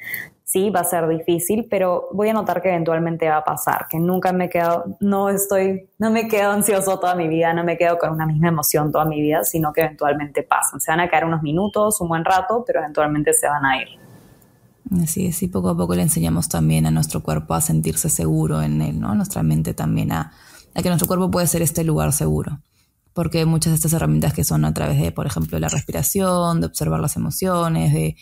sí, 0.55 0.71
va 0.71 0.81
a 0.81 0.85
ser 0.85 1.09
difícil, 1.09 1.67
pero 1.69 2.07
voy 2.13 2.29
a 2.29 2.33
notar 2.33 2.63
que 2.63 2.69
eventualmente 2.69 3.29
va 3.29 3.39
a 3.39 3.45
pasar, 3.45 3.87
que 3.91 3.99
nunca 3.99 4.33
me 4.33 4.49
quedo, 4.49 4.85
no 5.01 5.29
estoy, 5.29 5.89
no 5.99 6.13
me 6.13 6.29
quedo 6.29 6.53
ansioso 6.53 7.01
toda 7.01 7.17
mi 7.17 7.27
vida, 7.27 7.53
no 7.53 7.65
me 7.65 7.77
quedo 7.77 7.99
con 7.99 8.13
una 8.13 8.25
misma 8.25 8.49
emoción 8.49 8.93
toda 8.93 9.05
mi 9.05 9.21
vida, 9.21 9.43
sino 9.43 9.73
que 9.73 9.81
eventualmente 9.81 10.45
pasan. 10.45 10.81
Se 10.81 10.93
van 10.93 11.01
a 11.01 11.09
caer 11.09 11.25
unos 11.25 11.43
minutos, 11.43 12.01
un 12.01 12.07
buen 12.07 12.25
rato, 12.25 12.63
pero 12.65 12.79
eventualmente 12.79 13.33
se 13.33 13.49
van 13.49 13.65
a 13.65 13.83
ir. 13.83 13.89
Así 15.03 15.27
es, 15.27 15.43
y 15.43 15.49
poco 15.49 15.71
a 15.71 15.77
poco 15.77 15.97
le 15.97 16.03
enseñamos 16.03 16.49
también 16.49 16.87
a 16.87 16.93
nuestro 16.93 17.21
cuerpo 17.21 17.55
a 17.55 17.61
sentirse 17.61 18.09
seguro 18.09 18.63
en 18.63 18.81
él, 18.81 19.01
¿no? 19.01 19.11
A 19.11 19.15
nuestra 19.17 19.43
mente 19.43 19.75
también 19.75 20.13
a, 20.13 20.31
a 20.73 20.83
que 20.83 20.89
nuestro 20.89 21.09
cuerpo 21.09 21.33
puede 21.33 21.49
ser 21.49 21.63
este 21.63 21.83
lugar 21.83 22.13
seguro 22.13 22.61
porque 23.15 23.47
muchas 23.47 23.71
de 23.71 23.77
estas 23.77 23.93
herramientas 23.93 24.35
que 24.35 24.45
son 24.45 24.65
a 24.65 24.75
través 24.75 25.01
de, 25.01 25.13
por 25.13 25.27
ejemplo, 25.27 25.59
la 25.59 25.69
respiración, 25.69 26.61
de 26.61 26.67
observar 26.67 27.01
las 27.01 27.17
emociones, 27.17 27.93
de, 27.93 28.17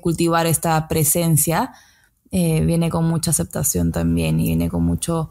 cultivar 0.00 0.46
esta 0.46 0.88
presencia, 0.88 1.72
eh, 2.30 2.60
viene 2.64 2.90
con 2.90 3.04
mucha 3.04 3.30
aceptación 3.30 3.92
también 3.92 4.38
y 4.40 4.48
viene 4.48 4.68
con 4.68 4.84
mucho 4.84 5.30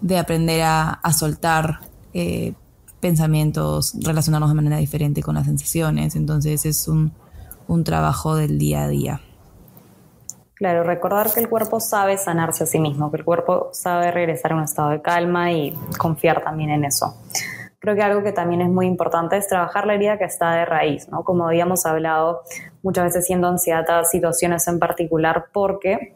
de 0.00 0.18
aprender 0.18 0.62
a, 0.64 1.00
soltar 1.16 1.80
eh, 2.12 2.52
pensamientos, 3.00 3.94
relacionarnos 4.02 4.50
de 4.50 4.56
manera 4.56 4.76
diferente 4.76 5.22
con 5.22 5.36
las 5.36 5.46
sensaciones. 5.46 6.14
Entonces 6.14 6.66
es 6.66 6.88
un 6.88 7.12
trabajo 7.84 8.36
del 8.36 8.58
día 8.58 8.82
a 8.82 8.88
día. 8.88 9.20
Claro, 10.54 10.84
recordar 10.84 11.32
que 11.32 11.40
el 11.40 11.48
cuerpo 11.48 11.80
sabe 11.80 12.18
sanarse 12.18 12.64
a 12.64 12.66
sí 12.66 12.78
mismo, 12.78 13.10
que 13.10 13.16
el 13.16 13.24
cuerpo 13.24 13.70
sabe 13.72 14.10
regresar 14.10 14.52
a 14.52 14.56
un 14.56 14.62
estado 14.62 14.90
de 14.90 15.00
calma 15.00 15.52
y 15.52 15.72
confiar 15.98 16.42
también 16.44 16.70
en 16.70 16.84
eso 16.84 17.16
creo 17.82 17.96
que 17.96 18.02
algo 18.02 18.22
que 18.22 18.30
también 18.30 18.60
es 18.60 18.68
muy 18.68 18.86
importante 18.86 19.36
es 19.36 19.48
trabajar 19.48 19.88
la 19.88 19.94
herida 19.94 20.16
que 20.16 20.24
está 20.24 20.52
de 20.52 20.64
raíz, 20.64 21.08
¿no? 21.08 21.24
Como 21.24 21.48
habíamos 21.48 21.84
hablado, 21.84 22.42
muchas 22.84 23.04
veces 23.06 23.26
siendo 23.26 23.48
ansiedad 23.48 23.84
a 23.90 24.04
situaciones 24.04 24.68
en 24.68 24.78
particular 24.78 25.46
porque 25.52 26.14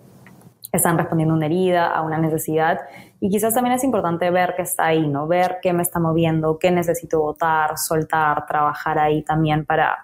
están 0.72 0.96
respondiendo 0.96 1.34
a 1.34 1.36
una 1.38 1.46
herida, 1.46 1.88
a 1.88 2.02
una 2.02 2.18
necesidad. 2.18 2.82
Y 3.18 3.30
quizás 3.30 3.52
también 3.52 3.74
es 3.74 3.82
importante 3.82 4.30
ver 4.30 4.54
qué 4.56 4.62
está 4.62 4.86
ahí, 4.86 5.08
¿no? 5.08 5.26
Ver 5.26 5.58
qué 5.60 5.72
me 5.72 5.82
está 5.82 5.98
moviendo, 5.98 6.56
qué 6.60 6.70
necesito 6.70 7.20
votar, 7.20 7.76
soltar, 7.78 8.46
trabajar 8.46 9.00
ahí 9.00 9.22
también 9.22 9.66
para 9.66 9.98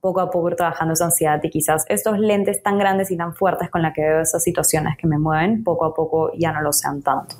poco 0.00 0.20
a 0.20 0.28
poco 0.28 0.50
ir 0.50 0.56
trabajando 0.56 0.94
esa 0.94 1.04
ansiedad 1.04 1.40
y 1.40 1.50
quizás 1.50 1.84
estos 1.88 2.18
lentes 2.18 2.64
tan 2.64 2.78
grandes 2.78 3.12
y 3.12 3.16
tan 3.16 3.32
fuertes 3.32 3.70
con 3.70 3.80
la 3.80 3.92
que 3.92 4.02
veo 4.02 4.22
esas 4.22 4.42
situaciones 4.42 4.96
que 4.96 5.06
me 5.06 5.18
mueven, 5.18 5.62
poco 5.62 5.84
a 5.84 5.94
poco 5.94 6.32
ya 6.36 6.50
no 6.50 6.62
lo 6.62 6.72
sean 6.72 7.00
tanto. 7.00 7.36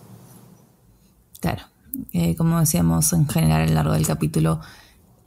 Claro, 1.40 1.62
eh, 2.12 2.34
como 2.36 2.60
decíamos 2.60 3.12
en 3.12 3.28
general 3.28 3.62
a 3.62 3.66
lo 3.66 3.74
largo 3.74 3.92
del 3.92 4.06
capítulo, 4.06 4.60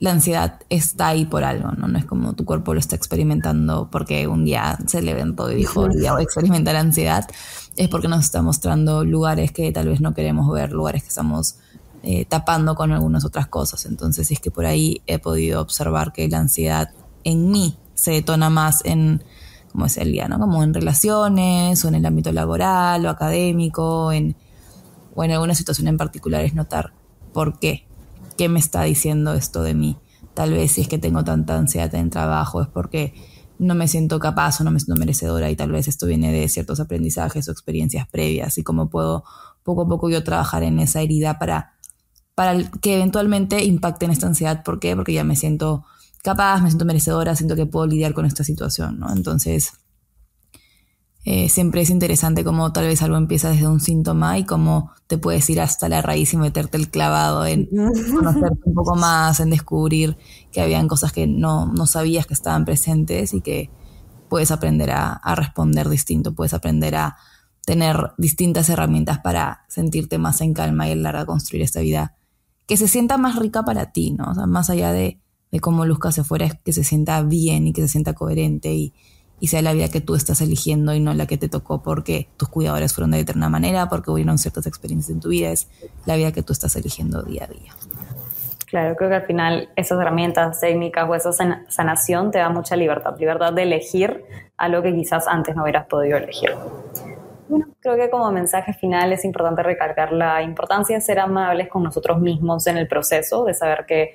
la 0.00 0.12
ansiedad 0.12 0.60
está 0.70 1.08
ahí 1.08 1.26
por 1.26 1.44
algo, 1.44 1.72
¿no? 1.72 1.86
No 1.86 1.98
es 1.98 2.06
como 2.06 2.32
tu 2.32 2.46
cuerpo 2.46 2.72
lo 2.72 2.80
está 2.80 2.96
experimentando 2.96 3.88
porque 3.92 4.26
un 4.26 4.46
día 4.46 4.78
se 4.86 5.02
levantó 5.02 5.52
y 5.52 5.56
dijo, 5.56 5.88
ya 5.90 6.12
voy 6.12 6.22
a 6.22 6.24
experimentar 6.24 6.74
ansiedad. 6.74 7.28
Es 7.76 7.88
porque 7.88 8.08
nos 8.08 8.24
está 8.24 8.40
mostrando 8.40 9.04
lugares 9.04 9.52
que 9.52 9.70
tal 9.72 9.88
vez 9.88 10.00
no 10.00 10.14
queremos 10.14 10.50
ver, 10.50 10.72
lugares 10.72 11.02
que 11.02 11.10
estamos 11.10 11.56
eh, 12.02 12.24
tapando 12.24 12.74
con 12.74 12.92
algunas 12.92 13.26
otras 13.26 13.46
cosas. 13.46 13.84
Entonces 13.84 14.30
es 14.30 14.40
que 14.40 14.50
por 14.50 14.64
ahí 14.64 15.02
he 15.06 15.18
podido 15.18 15.60
observar 15.60 16.14
que 16.14 16.26
la 16.28 16.38
ansiedad 16.38 16.90
en 17.24 17.50
mí 17.50 17.76
se 17.92 18.12
detona 18.12 18.48
más 18.48 18.82
en, 18.86 19.22
como 19.70 19.84
es 19.84 19.98
el 19.98 20.12
día, 20.12 20.28
¿no? 20.28 20.38
Como 20.38 20.62
en 20.62 20.72
relaciones 20.72 21.84
o 21.84 21.88
en 21.88 21.96
el 21.96 22.06
ámbito 22.06 22.32
laboral 22.32 23.04
o 23.04 23.10
académico, 23.10 24.12
en 24.12 24.34
o 25.14 25.24
en 25.24 25.32
alguna 25.32 25.54
situación 25.54 25.88
en 25.88 25.96
particular 25.96 26.44
es 26.44 26.54
notar 26.54 26.92
por 27.32 27.58
qué, 27.58 27.86
qué 28.36 28.48
me 28.48 28.58
está 28.58 28.82
diciendo 28.82 29.34
esto 29.34 29.62
de 29.62 29.74
mí. 29.74 29.98
Tal 30.34 30.52
vez 30.52 30.72
si 30.72 30.80
es 30.82 30.88
que 30.88 30.98
tengo 30.98 31.24
tanta 31.24 31.56
ansiedad 31.56 31.94
en 31.94 32.10
trabajo 32.10 32.62
es 32.62 32.68
porque 32.68 33.14
no 33.58 33.74
me 33.74 33.88
siento 33.88 34.18
capaz 34.18 34.60
o 34.60 34.64
no 34.64 34.70
me 34.70 34.80
siento 34.80 34.98
merecedora 34.98 35.50
y 35.50 35.56
tal 35.56 35.70
vez 35.70 35.86
esto 35.86 36.06
viene 36.06 36.32
de 36.32 36.48
ciertos 36.48 36.80
aprendizajes 36.80 37.46
o 37.48 37.52
experiencias 37.52 38.08
previas 38.08 38.56
y 38.56 38.62
cómo 38.62 38.88
puedo 38.88 39.24
poco 39.62 39.82
a 39.82 39.88
poco 39.88 40.08
yo 40.08 40.24
trabajar 40.24 40.62
en 40.62 40.78
esa 40.78 41.02
herida 41.02 41.38
para, 41.38 41.74
para 42.34 42.56
que 42.80 42.96
eventualmente 42.96 43.62
impacte 43.64 44.06
en 44.06 44.12
esta 44.12 44.26
ansiedad. 44.26 44.62
¿Por 44.64 44.80
qué? 44.80 44.96
Porque 44.96 45.12
ya 45.12 45.24
me 45.24 45.36
siento 45.36 45.84
capaz, 46.22 46.62
me 46.62 46.70
siento 46.70 46.86
merecedora, 46.86 47.36
siento 47.36 47.56
que 47.56 47.66
puedo 47.66 47.86
lidiar 47.86 48.14
con 48.14 48.24
esta 48.24 48.44
situación, 48.44 48.98
¿no? 48.98 49.12
Entonces, 49.12 49.72
eh, 51.32 51.48
siempre 51.48 51.80
es 51.80 51.90
interesante 51.90 52.42
cómo 52.42 52.72
tal 52.72 52.88
vez 52.88 53.02
algo 53.02 53.16
empieza 53.16 53.50
desde 53.50 53.68
un 53.68 53.78
síntoma 53.78 54.36
y 54.36 54.44
cómo 54.44 54.90
te 55.06 55.16
puedes 55.16 55.48
ir 55.48 55.60
hasta 55.60 55.88
la 55.88 56.02
raíz 56.02 56.34
y 56.34 56.36
meterte 56.36 56.76
el 56.76 56.90
clavado 56.90 57.46
en 57.46 57.66
conocerte 58.12 58.58
un 58.64 58.74
poco 58.74 58.96
más, 58.96 59.38
en 59.38 59.48
descubrir 59.48 60.16
que 60.50 60.60
habían 60.60 60.88
cosas 60.88 61.12
que 61.12 61.28
no, 61.28 61.66
no 61.66 61.86
sabías 61.86 62.26
que 62.26 62.34
estaban 62.34 62.64
presentes 62.64 63.32
y 63.32 63.42
que 63.42 63.70
puedes 64.28 64.50
aprender 64.50 64.90
a, 64.90 65.12
a, 65.12 65.36
responder 65.36 65.88
distinto, 65.88 66.34
puedes 66.34 66.52
aprender 66.52 66.96
a 66.96 67.16
tener 67.64 68.10
distintas 68.18 68.68
herramientas 68.68 69.20
para 69.20 69.66
sentirte 69.68 70.18
más 70.18 70.40
en 70.40 70.52
calma 70.52 70.88
y 70.88 71.06
a 71.06 71.26
construir 71.26 71.62
esta 71.62 71.78
vida 71.78 72.16
que 72.66 72.76
se 72.76 72.88
sienta 72.88 73.18
más 73.18 73.36
rica 73.36 73.62
para 73.62 73.92
ti, 73.92 74.10
¿no? 74.10 74.32
O 74.32 74.34
sea, 74.34 74.46
más 74.46 74.68
allá 74.68 74.90
de, 74.90 75.20
de 75.52 75.60
cómo 75.60 75.84
luzca 75.86 76.08
hacia 76.08 76.24
afuera, 76.24 76.46
es 76.46 76.54
que 76.64 76.72
se 76.72 76.82
sienta 76.82 77.22
bien 77.22 77.68
y 77.68 77.72
que 77.72 77.82
se 77.82 77.88
sienta 77.88 78.14
coherente 78.14 78.74
y, 78.74 78.94
y 79.40 79.48
sea 79.48 79.62
la 79.62 79.72
vida 79.72 79.88
que 79.88 80.00
tú 80.00 80.14
estás 80.14 80.40
eligiendo 80.40 80.94
y 80.94 81.00
no 81.00 81.14
la 81.14 81.26
que 81.26 81.38
te 81.38 81.48
tocó 81.48 81.82
porque 81.82 82.28
tus 82.36 82.48
cuidadores 82.48 82.94
fueron 82.94 83.10
de 83.10 83.18
determinada 83.18 83.50
manera, 83.50 83.88
porque 83.88 84.10
hubieron 84.10 84.38
ciertas 84.38 84.66
experiencias 84.66 85.10
en 85.10 85.20
tu 85.20 85.30
vida, 85.30 85.50
es 85.50 85.68
la 86.06 86.16
vida 86.16 86.32
que 86.32 86.42
tú 86.42 86.52
estás 86.52 86.76
eligiendo 86.76 87.22
día 87.22 87.44
a 87.44 87.46
día. 87.46 87.72
Claro, 88.66 88.94
creo 88.94 89.10
que 89.10 89.16
al 89.16 89.26
final 89.26 89.68
esas 89.74 89.98
herramientas 89.98 90.60
técnicas 90.60 91.08
o 91.08 91.14
esa 91.16 91.32
sanación 91.68 92.30
te 92.30 92.38
da 92.38 92.50
mucha 92.50 92.76
libertad, 92.76 93.18
libertad 93.18 93.52
de 93.52 93.64
elegir 93.64 94.24
algo 94.56 94.82
que 94.82 94.94
quizás 94.94 95.26
antes 95.26 95.56
no 95.56 95.62
hubieras 95.62 95.86
podido 95.86 96.18
elegir. 96.18 96.50
Bueno, 97.50 97.66
creo 97.80 97.96
que 97.96 98.08
como 98.10 98.30
mensaje 98.30 98.72
final 98.74 99.12
es 99.12 99.24
importante 99.24 99.64
recalcar 99.64 100.12
la 100.12 100.40
importancia 100.40 100.94
de 100.94 101.02
ser 101.02 101.18
amables 101.18 101.68
con 101.68 101.82
nosotros 101.82 102.20
mismos 102.20 102.68
en 102.68 102.76
el 102.76 102.86
proceso, 102.86 103.44
de 103.44 103.54
saber 103.54 103.86
que 103.86 104.14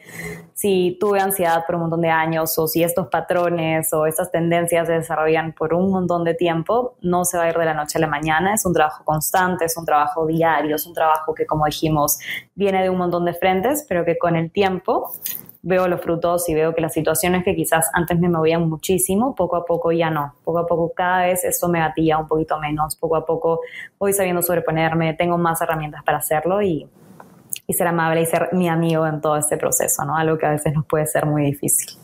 si 0.54 0.98
tuve 1.02 1.19
ansiedad 1.19 1.65
por 1.65 1.76
un 1.76 1.82
montón 1.82 2.00
de 2.00 2.10
años 2.10 2.58
o 2.58 2.65
si 2.65 2.82
estos 2.82 3.08
patrones 3.10 3.91
o 3.91 4.06
estas 4.06 4.32
tendencias 4.32 4.88
se 4.88 4.93
desarrollan 4.93 5.52
por 5.52 5.74
un 5.74 5.91
montón 5.91 6.24
de 6.24 6.34
tiempo, 6.34 6.95
no 7.02 7.26
se 7.26 7.38
va 7.38 7.43
a 7.43 7.50
ir 7.50 7.58
de 7.58 7.65
la 7.65 7.74
noche 7.74 7.98
a 7.98 8.02
la 8.02 8.08
mañana, 8.08 8.54
es 8.54 8.65
un 8.65 8.71
trabajo 8.74 9.04
constante, 9.04 9.65
es 9.65 9.76
un 9.76 9.84
trabajo 9.86 10.26
diario, 10.26 10.78
es 10.78 10.88
un 10.88 10.93
trabajo 10.93 11.36
que 11.36 11.45
como 11.45 11.65
dijimos 11.65 12.17
viene 12.56 12.82
de 12.84 12.89
un 12.89 12.98
montón 12.98 13.26
de 13.26 13.34
frentes, 13.34 13.86
pero 13.89 14.06
que 14.06 14.17
con 14.17 14.38
el 14.38 14.50
tiempo 14.50 15.12
veo 15.65 15.88
los 15.88 15.99
frutos 15.99 16.47
y 16.47 16.54
veo 16.54 16.75
que 16.75 16.82
las 16.82 16.93
situaciones 16.93 17.43
que 17.43 17.56
quizás 17.56 17.88
antes 17.93 18.19
me 18.19 18.30
movían 18.30 18.69
muchísimo, 18.69 19.34
poco 19.34 19.56
a 19.56 19.65
poco 19.65 19.91
ya 19.91 20.12
no. 20.12 20.36
Poco 20.43 20.60
a 20.60 20.67
poco 20.67 20.93
cada 20.95 21.25
vez 21.25 21.43
esto 21.43 21.67
me 21.67 21.80
batía 21.80 22.19
un 22.19 22.28
poquito 22.28 22.60
menos. 22.60 22.95
Poco 22.95 23.15
a 23.15 23.25
poco 23.25 23.62
voy 23.97 24.13
sabiendo 24.13 24.43
sobreponerme, 24.43 25.15
tengo 25.15 25.39
más 25.39 25.60
herramientas 25.62 26.04
para 26.04 26.19
hacerlo 26.19 26.62
y, 26.62 26.88
y 27.65 27.73
ser 27.73 27.88
amable 27.88 28.21
y 28.21 28.28
ser 28.28 28.49
mi 28.54 28.69
amigo 28.69 29.08
en 29.08 29.21
todo 29.21 29.38
este 29.38 29.58
proceso, 29.58 30.06
¿no? 30.06 30.15
Algo 30.15 30.38
que 30.38 30.45
a 30.45 30.51
veces 30.51 30.71
nos 30.71 30.86
puede 30.86 31.08
ser 31.08 31.25
muy 31.25 31.43
difícil. 31.45 31.97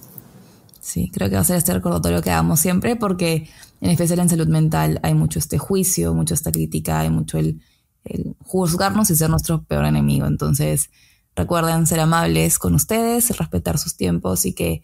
Sí, 0.80 1.12
creo 1.14 1.30
que 1.30 1.36
va 1.36 1.42
a 1.42 1.46
ser 1.46 1.58
este 1.58 1.72
recordatorio 1.72 2.24
que 2.24 2.32
hagamos 2.32 2.60
siempre 2.60 2.96
porque 2.96 3.48
en 3.80 3.92
especial 3.92 4.18
en 4.20 4.30
salud 4.30 4.48
mental 4.48 5.00
hay 5.04 5.14
mucho 5.14 5.38
este 5.38 5.60
juicio, 5.60 6.16
mucho 6.16 6.34
esta 6.34 6.52
crítica, 6.52 7.00
hay 7.00 7.12
mucho 7.12 7.38
el, 7.38 7.62
el 8.06 8.36
juzgarnos 8.44 9.12
y 9.12 9.16
ser 9.16 9.30
nuestro 9.30 9.62
peor 9.62 9.86
enemigo. 9.86 10.26
Entonces, 10.26 10.90
Recuerden 11.36 11.88
ser 11.88 12.00
amables 12.00 12.60
con 12.60 12.76
ustedes, 12.76 13.36
respetar 13.38 13.78
sus 13.78 13.96
tiempos 13.96 14.46
y 14.46 14.54
que 14.54 14.84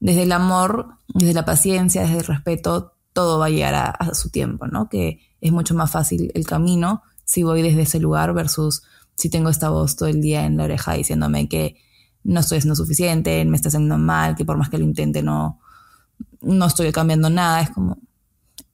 desde 0.00 0.22
el 0.22 0.32
amor, 0.32 0.90
desde 1.08 1.34
la 1.34 1.44
paciencia, 1.44 2.02
desde 2.02 2.18
el 2.18 2.24
respeto, 2.24 2.94
todo 3.12 3.38
va 3.38 3.46
a 3.46 3.50
llegar 3.50 3.74
a, 3.74 4.14
su 4.14 4.30
tiempo, 4.30 4.66
¿no? 4.66 4.88
Que 4.88 5.20
es 5.40 5.50
mucho 5.50 5.74
más 5.74 5.90
fácil 5.90 6.30
el 6.34 6.46
camino 6.46 7.02
si 7.24 7.42
voy 7.42 7.62
desde 7.62 7.82
ese 7.82 7.98
lugar 7.98 8.32
versus 8.32 8.82
si 9.16 9.28
tengo 9.28 9.50
esta 9.50 9.70
voz 9.70 9.96
todo 9.96 10.08
el 10.08 10.20
día 10.20 10.44
en 10.44 10.56
la 10.56 10.64
oreja 10.64 10.94
diciéndome 10.94 11.48
que 11.48 11.76
no 12.22 12.40
estoy 12.40 12.58
haciendo 12.58 12.76
suficiente, 12.76 13.44
me 13.44 13.56
está 13.56 13.68
haciendo 13.68 13.98
mal, 13.98 14.36
que 14.36 14.44
por 14.44 14.56
más 14.56 14.68
que 14.68 14.78
lo 14.78 14.84
intente 14.84 15.22
no, 15.22 15.60
no 16.40 16.66
estoy 16.66 16.92
cambiando 16.92 17.28
nada. 17.28 17.60
Es 17.60 17.70
como, 17.70 17.98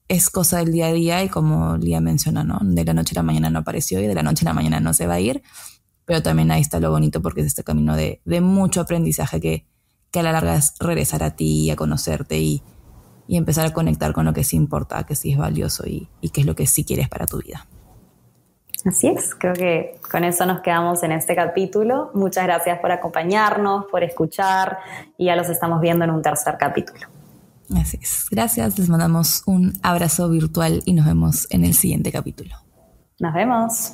es 0.09 0.29
cosa 0.29 0.59
del 0.59 0.73
día 0.73 0.89
a 0.89 0.93
día 0.93 1.25
y 1.25 1.29
como 1.29 1.77
Lía 1.77 2.01
menciona, 2.01 2.45
¿no? 2.45 2.59
De 2.63 2.85
la 2.85 2.93
noche 2.93 3.15
a 3.15 3.21
la 3.21 3.23
mañana 3.23 3.51
no 3.51 3.61
apareció 3.61 4.01
y 4.01 4.07
de 4.07 4.15
la 4.15 4.23
noche 4.23 4.45
a 4.45 4.51
la 4.51 4.55
mañana 4.55 4.81
no 4.81 4.93
se 4.93 5.07
va 5.07 5.15
a 5.15 5.21
ir, 5.21 5.43
pero 6.05 6.23
también 6.23 6.51
ahí 6.51 6.61
está 6.61 6.81
lo 6.81 6.91
bonito 6.91 7.23
porque 7.23 7.41
es 7.41 7.47
este 7.47 7.65
camino 7.65 7.97
de, 7.97 8.21
de 8.25 8.41
mucho 8.41 8.81
aprendizaje 8.81 9.41
que, 9.41 9.67
que 10.11 10.21
a 10.21 10.23
la 10.23 10.33
larga 10.33 10.57
es 10.57 10.75
regresar 10.81 11.23
a 11.23 11.37
ti, 11.37 11.71
a 11.71 11.77
conocerte 11.77 12.39
y, 12.39 12.63
y 13.27 13.37
empezar 13.37 13.67
a 13.67 13.73
conectar 13.73 14.13
con 14.13 14.25
lo 14.25 14.33
que 14.33 14.45
sí 14.45 14.57
importa, 14.57 15.05
que 15.05 15.15
sí 15.15 15.33
es 15.33 15.39
valioso 15.39 15.87
y, 15.87 16.09
y 16.21 16.31
qué 16.31 16.43
es 16.43 16.47
lo 16.47 16.55
que 16.55 16.67
sí 16.67 16.85
quieres 16.85 17.09
para 17.09 17.27
tu 17.27 17.39
vida. 17.39 17.67
Así 18.85 19.09
es, 19.09 19.35
creo 19.35 19.55
que 19.55 19.99
con 20.11 20.25
eso 20.25 20.45
nos 20.45 20.61
quedamos 20.61 21.03
en 21.03 21.13
este 21.13 21.35
capítulo. 21.35 22.11
Muchas 22.13 22.45
gracias 22.45 22.79
por 22.81 22.93
acompañarnos, 22.93 23.87
por 23.91 24.05
escuchar 24.05 24.79
y 25.17 25.27
ya 25.27 25.37
los 25.37 25.49
estamos 25.49 25.81
viendo 25.81 26.05
en 26.05 26.11
un 26.11 26.21
tercer 26.21 26.57
capítulo. 26.59 27.09
Así 27.75 27.99
es, 28.03 28.27
gracias, 28.31 28.79
les 28.79 28.91
mandamos 28.91 29.43
un 29.47 29.73
abrazo 29.83 30.29
virtual 30.29 30.83
y 30.85 30.93
nos 30.93 31.07
vemos 31.07 31.47
en 31.51 31.65
el 31.65 31.73
siguiente 31.73 32.13
capítulo. 32.13 32.55
Nos 33.19 33.33
vemos. 33.33 33.93